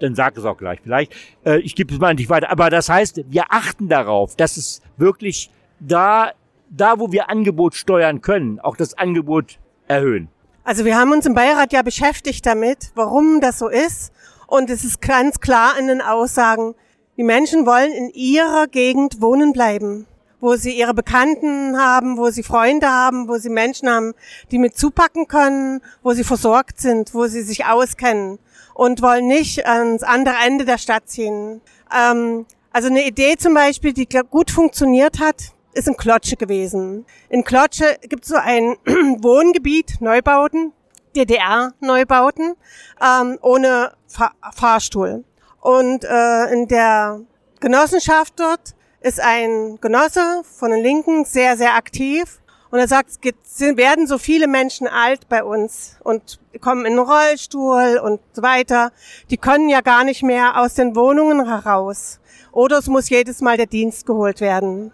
dann 0.01 0.15
sag 0.15 0.37
es 0.37 0.45
auch 0.45 0.57
gleich 0.57 0.81
vielleicht. 0.83 1.13
Äh, 1.45 1.59
ich 1.61 1.75
gebe 1.75 1.93
es 1.93 2.01
mal 2.01 2.15
nicht 2.15 2.31
weiter. 2.31 2.51
Aber 2.51 2.71
das 2.71 2.89
heißt, 2.89 3.23
wir 3.29 3.45
achten 3.51 3.89
darauf, 3.89 4.37
dass 4.37 4.57
es 4.57 4.83
wirklich 4.97 5.51
da, 5.81 6.33
da 6.71 6.99
wo 6.99 7.13
wir 7.13 7.31
Angebot 7.31 7.75
steuern 7.75 8.21
können, 8.21 8.61
auch 8.61 8.77
das 8.77 8.97
Angebot 8.97 9.59
erhöhen. 9.87 10.29
Also 10.65 10.85
wir 10.85 10.97
haben 10.97 11.13
uns 11.13 11.25
im 11.25 11.35
Beirat 11.35 11.73
ja 11.73 11.83
beschäftigt 11.83 12.45
damit, 12.45 12.91
warum 12.95 13.41
das 13.41 13.59
so 13.59 13.69
ist. 13.69 14.13
Und 14.47 14.71
es 14.71 14.85
ist 14.85 15.01
ganz 15.01 15.41
klar 15.41 15.79
in 15.79 15.89
den 15.89 16.01
Aussagen, 16.01 16.75
die 17.17 17.23
Menschen 17.23 17.67
wollen 17.67 17.93
in 17.93 18.11
ihrer 18.11 18.67
Gegend 18.67 19.21
wohnen 19.21 19.53
bleiben, 19.53 20.07
wo 20.41 20.57
sie 20.57 20.79
ihre 20.79 20.95
Bekannten 20.95 21.79
haben, 21.79 22.17
wo 22.17 22.31
sie 22.31 22.43
Freunde 22.43 22.87
haben, 22.87 23.29
wo 23.29 23.39
sie 23.39 23.51
Menschen 23.51 23.91
haben, 23.91 24.15
die 24.51 24.59
mit 24.59 24.77
zupacken 24.77 25.27
können, 25.27 25.81
wo 26.03 26.13
sie 26.13 26.23
versorgt 26.23 26.81
sind, 26.81 27.15
wo 27.15 27.27
sie 27.27 27.43
sich 27.43 27.65
auskennen 27.65 28.39
und 28.79 29.03
wollen 29.03 29.27
nicht 29.27 29.67
ans 29.67 30.05
andere 30.05 30.37
Ende 30.47 30.65
der 30.65 30.79
Stadt 30.79 31.09
ziehen. 31.09 31.61
Ähm, 31.93 32.47
also 32.71 32.87
eine 32.87 33.05
Idee 33.05 33.37
zum 33.37 33.53
Beispiel, 33.53 33.93
die 33.93 34.07
gut 34.07 34.53
funktioniert 34.53 35.19
hat, 35.19 35.51
ist 35.73 35.89
in 35.89 35.97
Klotsche 35.97 36.37
gewesen. 36.37 37.05
In 37.29 37.43
Klotsche 37.43 37.97
gibt 38.03 38.23
es 38.23 38.29
so 38.29 38.37
ein 38.37 38.77
Wohngebiet, 39.21 40.01
Neubauten, 40.01 40.73
DDR-Neubauten, 41.17 42.55
ähm, 43.03 43.39
ohne 43.43 43.95
Fahr 44.07 44.31
Fahrstuhl. 44.55 45.25
Und 45.61 46.05
äh, 46.05 46.53
in 46.53 46.69
der 46.69 47.23
Genossenschaft 47.59 48.35
dort 48.39 48.77
ist 49.01 49.21
ein 49.21 49.81
Genosse 49.81 50.43
von 50.45 50.71
den 50.71 50.85
Linken 50.85 51.25
sehr, 51.25 51.57
sehr 51.57 51.75
aktiv 51.75 52.39
Und 52.71 52.79
er 52.79 52.89
sagt, 52.89 53.11
es 53.25 53.61
werden 53.61 54.07
so 54.07 54.19
viele 54.19 54.47
Menschen 54.47 54.87
alt 54.87 55.29
bei 55.29 55.43
uns 55.43 55.97
und 56.05 56.39
kommen 56.61 56.85
in 56.85 56.97
den 56.97 56.99
Rollstuhl 56.99 58.01
und 58.03 58.21
so 58.33 58.43
weiter. 58.43 58.93
Die 59.31 59.39
können 59.39 59.69
ja 59.69 59.81
gar 59.81 60.05
nicht 60.05 60.23
mehr 60.23 60.61
aus 60.61 60.75
den 60.75 60.95
Wohnungen 60.95 61.47
heraus. 61.47 62.21
Oder 62.53 62.79
es 62.79 62.89
muss 62.89 63.09
jedes 63.09 63.41
Mal 63.41 63.57
der 63.57 63.67
Dienst 63.67 64.07
geholt 64.07 64.41
werden. 64.41 64.93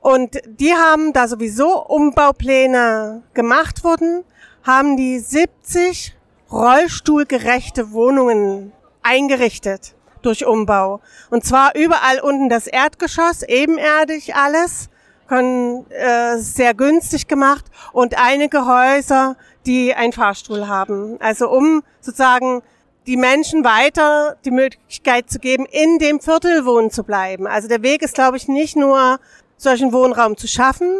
Und 0.00 0.40
die 0.46 0.74
haben, 0.74 1.12
da 1.12 1.28
sowieso 1.28 1.84
Umbaupläne 1.84 3.22
gemacht 3.34 3.84
wurden, 3.84 4.24
haben 4.62 4.96
die 4.96 5.18
70 5.18 6.14
rollstuhlgerechte 6.50 7.92
Wohnungen 7.92 8.72
eingerichtet 9.02 9.94
durch 10.22 10.46
Umbau. 10.46 11.00
Und 11.30 11.44
zwar 11.44 11.74
überall 11.74 12.20
unten 12.20 12.48
das 12.48 12.66
Erdgeschoss, 12.66 13.42
ebenerdig 13.42 14.34
alles, 14.34 14.88
können 15.28 15.90
äh, 15.90 16.38
sehr 16.38 16.74
günstig 16.74 17.28
gemacht 17.28 17.66
und 17.92 18.18
einige 18.18 18.66
Häuser, 18.66 19.36
die 19.66 19.94
einen 19.94 20.12
Fahrstuhl 20.12 20.66
haben. 20.66 21.20
Also 21.20 21.50
um 21.50 21.82
sozusagen 22.00 22.62
die 23.06 23.16
Menschen 23.16 23.64
weiter 23.64 24.36
die 24.44 24.50
Möglichkeit 24.50 25.30
zu 25.30 25.38
geben, 25.38 25.66
in 25.66 25.98
dem 25.98 26.20
Viertel 26.20 26.66
wohnen 26.66 26.90
zu 26.90 27.04
bleiben. 27.04 27.46
Also 27.46 27.68
der 27.68 27.82
Weg 27.82 28.02
ist, 28.02 28.14
glaube 28.14 28.36
ich, 28.36 28.48
nicht 28.48 28.76
nur 28.76 29.18
solchen 29.56 29.92
Wohnraum 29.92 30.36
zu 30.36 30.46
schaffen, 30.46 30.92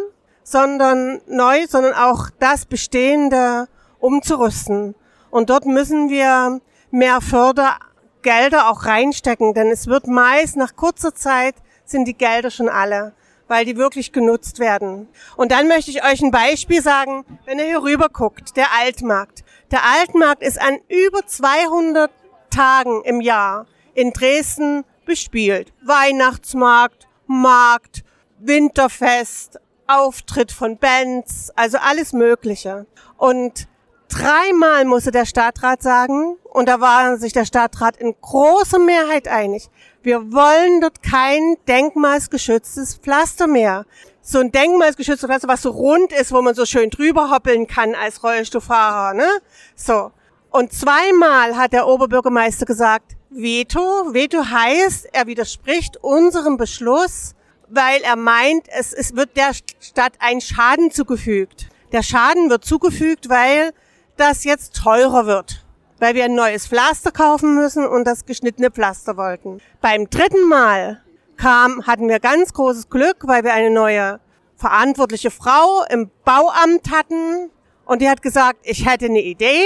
sondern 0.43 1.21
neu, 1.27 1.67
sondern 1.67 1.93
auch 1.93 2.29
das 2.39 2.65
Bestehende 2.65 3.67
umzurüsten. 3.99 4.95
Und 5.29 5.49
dort 5.51 5.65
müssen 5.65 6.09
wir 6.09 6.59
mehr 6.89 7.21
Fördergelder 7.21 8.69
auch 8.69 8.85
reinstecken, 8.85 9.53
denn 9.53 9.69
es 9.69 9.85
wird 9.87 10.07
meist 10.07 10.57
nach 10.57 10.75
kurzer 10.75 11.13
Zeit 11.13 11.55
sind 11.85 12.05
die 12.07 12.15
Gelder 12.15 12.49
schon 12.49 12.69
alle, 12.69 13.13
weil 13.49 13.65
die 13.65 13.75
wirklich 13.75 14.13
genutzt 14.13 14.59
werden. 14.59 15.09
Und 15.35 15.51
dann 15.51 15.67
möchte 15.67 15.91
ich 15.91 16.05
euch 16.05 16.21
ein 16.21 16.31
Beispiel 16.31 16.81
sagen, 16.81 17.25
wenn 17.45 17.59
ihr 17.59 17.65
hier 17.65 17.83
rüber 17.83 18.07
guckt, 18.07 18.55
der 18.55 18.67
Altmarkt. 18.79 19.43
Der 19.71 19.81
Altmarkt 19.83 20.41
ist 20.41 20.61
an 20.61 20.77
über 20.87 21.25
200 21.25 22.09
Tagen 22.49 23.03
im 23.03 23.19
Jahr 23.19 23.65
in 23.93 24.11
Dresden 24.11 24.85
bespielt. 25.05 25.73
Weihnachtsmarkt, 25.83 27.07
Markt, 27.27 28.03
Winterfest, 28.39 29.59
Auftritt 29.87 30.51
von 30.51 30.77
Bands, 30.77 31.51
also 31.55 31.79
alles 31.79 32.13
Mögliche. 32.13 32.85
Und 33.17 33.67
dreimal 34.09 34.85
musste 34.85 35.11
der 35.11 35.25
Stadtrat 35.25 35.81
sagen, 35.81 36.35
und 36.43 36.67
da 36.67 36.81
war 36.81 37.17
sich 37.17 37.31
der 37.31 37.45
Stadtrat 37.45 37.97
in 37.97 38.15
großer 38.19 38.79
Mehrheit 38.79 39.27
einig, 39.27 39.69
wir 40.01 40.31
wollen 40.31 40.81
dort 40.81 41.03
kein 41.03 41.55
denkmalsgeschütztes 41.67 42.95
Pflaster 42.95 43.47
mehr. 43.47 43.85
So 44.21 44.39
ein 44.39 44.51
denkmalsgeschütztes 44.51 45.27
Pflaster, 45.27 45.47
was 45.47 45.61
so 45.61 45.71
rund 45.71 46.11
ist, 46.13 46.31
wo 46.31 46.41
man 46.41 46.55
so 46.55 46.65
schön 46.65 46.89
drüber 46.89 47.31
hoppeln 47.31 47.67
kann 47.67 47.95
als 47.95 48.23
Rollstuhlfahrer, 48.23 49.13
ne? 49.13 49.27
So. 49.75 50.11
Und 50.51 50.73
zweimal 50.73 51.57
hat 51.57 51.73
der 51.73 51.87
Oberbürgermeister 51.87 52.65
gesagt, 52.65 53.15
Veto. 53.29 54.13
Veto 54.13 54.43
heißt, 54.43 55.09
er 55.13 55.27
widerspricht 55.27 55.97
unserem 55.97 56.57
Beschluss, 56.57 57.35
weil 57.67 58.01
er 58.01 58.15
meint, 58.15 58.67
es, 58.69 58.93
es 58.93 59.15
wird 59.15 59.37
der 59.37 59.51
Stadt 59.79 60.13
ein 60.19 60.41
Schaden 60.41 60.91
zugefügt. 60.91 61.67
Der 61.91 62.01
Schaden 62.03 62.49
wird 62.49 62.65
zugefügt, 62.65 63.29
weil 63.29 63.71
das 64.19 64.43
jetzt 64.43 64.75
teurer 64.75 65.25
wird, 65.25 65.65
weil 65.99 66.15
wir 66.15 66.25
ein 66.25 66.35
neues 66.35 66.67
Pflaster 66.67 67.11
kaufen 67.11 67.55
müssen 67.55 67.87
und 67.87 68.05
das 68.05 68.25
geschnittene 68.25 68.71
Pflaster 68.71 69.17
wollten. 69.17 69.61
Beim 69.81 70.09
dritten 70.09 70.47
Mal 70.47 71.01
kam, 71.37 71.85
hatten 71.87 72.09
wir 72.09 72.19
ganz 72.19 72.53
großes 72.53 72.89
Glück, 72.89 73.17
weil 73.23 73.43
wir 73.43 73.53
eine 73.53 73.71
neue 73.71 74.19
verantwortliche 74.57 75.31
Frau 75.31 75.83
im 75.89 76.11
Bauamt 76.25 76.91
hatten 76.91 77.49
und 77.85 78.01
die 78.01 78.09
hat 78.09 78.21
gesagt, 78.21 78.59
ich 78.63 78.85
hätte 78.85 79.05
eine 79.05 79.21
Idee. 79.21 79.63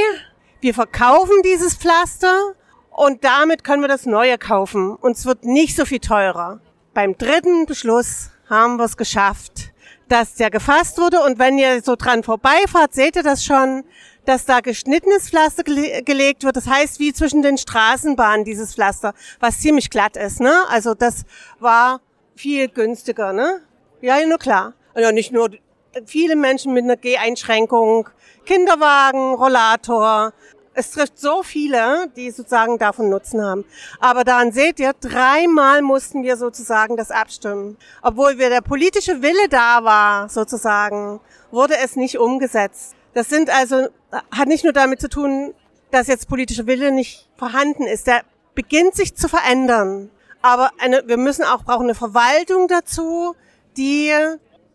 Wir 0.62 0.74
verkaufen 0.74 1.42
dieses 1.44 1.76
Pflaster 1.76 2.54
und 2.92 3.24
damit 3.24 3.64
können 3.64 3.82
wir 3.82 3.90
das 3.90 4.06
neue 4.06 4.38
kaufen 4.38 4.96
und 4.96 5.18
es 5.18 5.26
wird 5.26 5.46
nicht 5.46 5.76
so 5.76 5.86
viel 5.86 6.00
teurer. 6.00 6.60
Beim 6.94 7.18
dritten 7.18 7.66
Beschluss 7.66 8.30
haben 8.48 8.78
wir 8.78 8.86
es 8.86 8.98
geschafft, 8.98 9.74
dass 10.10 10.36
der 10.36 10.52
gefasst 10.52 11.00
wurde. 11.00 11.22
Und 11.22 11.40
wenn 11.40 11.58
ihr 11.58 11.82
so 11.82 11.96
dran 11.96 12.24
vorbeifahrt, 12.24 12.94
seht 12.94 13.16
ihr 13.16 13.24
das 13.24 13.44
schon, 13.44 13.84
dass 14.26 14.46
da 14.46 14.60
geschnittenes 14.60 15.30
Pflaster 15.30 15.64
gele 15.64 16.04
gelegt 16.04 16.44
wird. 16.44 16.56
Das 16.56 16.68
heißt, 16.68 17.00
wie 17.00 17.14
zwischen 17.14 17.42
den 17.42 17.58
Straßenbahnen 17.58 18.46
dieses 18.46 18.74
Pflaster, 18.74 19.14
was 19.40 19.60
ziemlich 19.60 19.90
glatt 19.90 20.18
ist. 20.18 20.40
Ne? 20.40 20.54
Also 20.70 20.94
das 20.94 21.24
war 21.60 22.02
viel 22.36 22.68
günstiger. 22.68 23.34
Ne? 23.34 23.62
Ja, 24.02 24.26
nur 24.26 24.40
klar. 24.40 24.74
Ja, 24.96 25.12
nicht 25.12 25.32
nur 25.32 25.50
viele 26.06 26.36
Menschen 26.36 26.74
mit 26.74 26.84
einer 26.84 26.98
Geheinschränkung, 26.98 28.10
Kinderwagen, 28.46 29.34
Rollator, 29.36 30.34
es 30.76 30.92
trifft 30.92 31.20
so 31.20 31.44
viele, 31.44 32.10
die 32.16 32.32
sozusagen 32.32 32.80
davon 32.80 33.10
Nutzen 33.10 33.44
haben. 33.44 33.66
Aber 34.00 34.24
daran 34.24 34.52
seht 34.52 34.80
ihr, 34.80 34.94
dreimal 34.94 35.82
mussten 35.82 36.24
wir 36.24 36.36
sozusagen 36.36 36.98
das 36.98 37.12
abstimmen. 37.12 37.78
Obwohl 38.02 38.40
wir 38.40 38.50
der 38.50 38.62
politische 38.62 39.22
Wille 39.22 39.50
da 39.50 39.84
war, 39.84 40.30
sozusagen, 40.30 41.20
wurde 41.52 41.76
es 41.78 41.96
nicht 41.96 42.18
umgesetzt. 42.18 42.96
Das 43.14 43.30
sind 43.30 43.50
also, 43.50 43.88
hat 44.32 44.48
nicht 44.48 44.64
nur 44.64 44.74
damit 44.74 45.02
zu 45.02 45.10
tun, 45.10 45.54
dass 45.92 46.08
jetzt 46.08 46.28
politischer 46.28 46.66
Wille 46.66 46.92
nicht 46.92 47.30
vorhanden 47.38 47.84
ist. 47.84 48.08
Der 48.08 48.22
beginnt 48.56 48.96
sich 48.96 49.16
zu 49.16 49.28
verändern. 49.28 50.10
Aber 50.42 50.72
eine, 50.80 51.04
wir 51.08 51.18
müssen 51.18 51.46
auch 51.46 51.64
brauchen 51.64 51.84
eine 51.84 51.96
Verwaltung 51.96 52.68
dazu, 52.68 53.36
die 53.78 54.12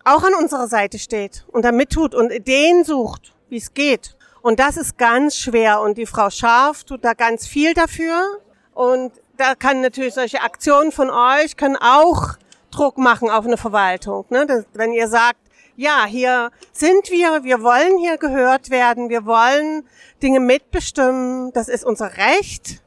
auch 0.05 0.23
an 0.23 0.35
unserer 0.35 0.69
Seite 0.69 0.99
steht 0.99 1.45
und 1.49 1.65
da 1.65 1.73
mittut 1.73 2.15
und 2.15 2.33
Ideen 2.33 2.85
sucht, 2.85 3.35
wie 3.51 3.59
es 3.59 3.75
geht. 3.75 4.17
Und 4.41 4.61
das 4.61 4.77
ist 4.77 4.97
ganz 4.97 5.37
schwer. 5.37 5.81
Und 5.81 5.99
die 5.99 6.07
Frau 6.07 6.31
Scharf 6.31 6.85
tut 6.85 7.05
da 7.05 7.13
ganz 7.13 7.47
viel 7.47 7.75
dafür. 7.75 8.41
Und 8.73 9.13
da 9.37 9.55
kann 9.55 9.81
natürlich 9.83 10.15
solche 10.15 10.41
Aktionen 10.41 10.93
von 10.93 11.11
euch 11.11 11.57
können 11.57 11.77
auch 11.77 12.39
Druck 12.71 12.97
machen 12.97 13.29
auf 13.29 13.45
eine 13.45 13.57
Verwaltung. 13.57 14.25
Ne? 14.31 14.47
Das, 14.47 14.65
wenn 14.73 14.93
ihr 14.93 15.09
sagt, 15.09 15.41
ja, 15.79 16.07
hier 16.07 16.51
sind 16.73 17.09
wir, 17.09 17.45
wir 17.45 17.63
wollen 17.63 17.99
hier 17.99 18.19
gehört 18.19 18.69
werden, 18.69 19.09
wir 19.11 19.25
wollen 19.27 19.85
Dinge 20.21 20.41
mitbestimmen, 20.41 21.53
das 21.53 21.69
ist 21.69 21.85
unser 21.85 22.17
Recht, 22.17 22.83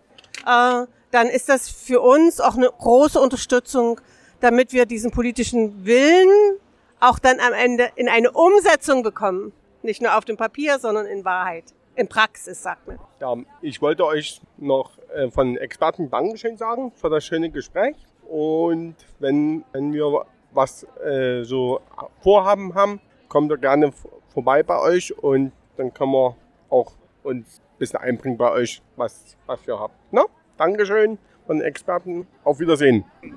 äh, 0.46 0.86
dann 1.12 1.28
ist 1.28 1.48
das 1.48 1.70
für 1.70 2.02
uns 2.02 2.42
auch 2.42 2.58
eine 2.58 2.68
große 2.70 3.18
Unterstützung, 3.18 4.02
damit 4.42 4.74
wir 4.74 4.86
diesen 4.86 5.10
politischen 5.10 5.86
Willen 5.86 6.58
auch 7.00 7.18
dann 7.18 7.40
am 7.40 7.54
Ende 7.54 7.90
in 7.96 8.10
eine 8.10 8.32
Umsetzung 8.32 9.04
bekommen. 9.04 9.54
Nicht 9.84 10.02
nur 10.02 10.18
auf 10.18 10.26
dem 10.26 10.36
Papier, 10.36 10.78
sondern 10.78 11.06
in 11.06 11.24
Wahrheit. 11.24 11.64
In 11.96 12.10
Praxis, 12.10 12.62
sagt 12.62 12.88
man. 12.88 13.00
Ja, 13.22 13.36
ich 13.62 13.82
wollte 13.82 14.06
euch 14.06 14.42
noch 14.58 14.92
äh, 15.16 15.32
von 15.32 15.56
Experten 15.56 16.10
Dankeschön 16.10 16.58
sagen 16.58 16.92
für 16.96 17.10
das 17.10 17.24
schöne 17.24 17.50
Gespräch. 17.50 17.96
Und 18.28 18.96
wenn, 19.20 19.64
wenn 19.72 19.94
wir 19.94 20.26
was 20.52 20.86
äh, 21.06 21.44
so 21.44 21.82
vorhaben 22.22 22.76
haben, 22.76 23.00
kommt 23.30 23.52
ihr 23.52 23.58
gerne 23.58 23.92
vorbei 24.34 24.64
bei 24.64 24.80
euch 24.80 25.18
und 25.18 25.52
dann 25.78 25.94
können 25.94 26.12
wir 26.12 26.36
auch 26.70 26.94
uns 27.24 27.60
ein 27.60 27.78
bisschen 27.80 28.00
einbringen 28.00 28.38
bei 28.38 28.52
euch, 28.52 28.82
was, 28.96 29.36
was 29.46 29.60
ihr 29.68 29.80
habt. 29.80 29.96
Na? 30.12 30.26
Dankeschön 30.58 31.18
von 31.48 31.58
den 31.58 31.68
Experten. 31.68 32.28
Auf 32.44 32.60
Wiedersehen. 32.60 33.04
Und 33.22 33.32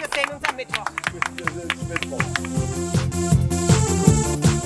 wir 0.00 0.08
sehen 0.14 0.30
uns 0.34 0.48
am 0.48 0.56
Mittwoch. 0.56 0.84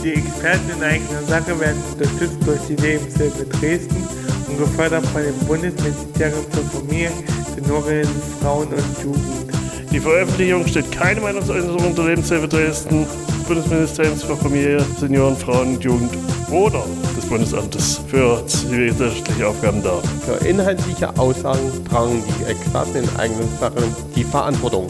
Die 0.03 0.15
Experten 0.15 0.71
in 0.71 0.83
eigener 0.83 1.23
Sache 1.23 1.59
werden 1.61 1.83
unterstützt 1.93 2.47
durch 2.47 2.61
die 2.69 2.77
Lebenshilfe 2.77 3.45
Dresden 3.47 4.09
und 4.49 4.59
gefördert 4.59 5.05
von 5.07 5.23
dem 5.23 5.39
Bundesministerium 5.47 6.45
für 6.51 6.63
Familie, 6.63 7.11
Senioren, 7.59 8.07
Frauen 8.41 8.69
und 8.69 9.03
Jugend. 9.03 9.53
Die 9.91 9.99
Veröffentlichung 9.99 10.67
steht 10.67 10.93
keine 10.93 11.21
Meinungsäußerung 11.21 11.89
unter 11.89 12.07
Lebenshilfe 12.07 12.47
Dresden, 12.47 13.05
des 13.05 13.49
Bundesministeriums 13.49 14.23
für 14.23 14.37
Familie, 14.37 14.81
Senioren, 15.01 15.37
Frauen 15.37 15.75
und 15.75 15.83
Jugend 15.83 16.13
oder 16.53 16.85
des 17.17 17.27
Bundesamtes 17.27 18.01
für 18.07 18.47
zivilgesellschaftliche 18.47 19.49
Aufgaben 19.49 19.83
dar. 19.83 20.01
Für 20.25 20.47
inhaltliche 20.47 21.09
Aussagen 21.19 21.85
tragen 21.91 22.23
die 22.39 22.45
Experten 22.45 22.97
in 22.99 23.17
eigenen 23.17 23.49
Sachen 23.59 23.95
die 24.15 24.25
Verantwortung. 24.25 24.89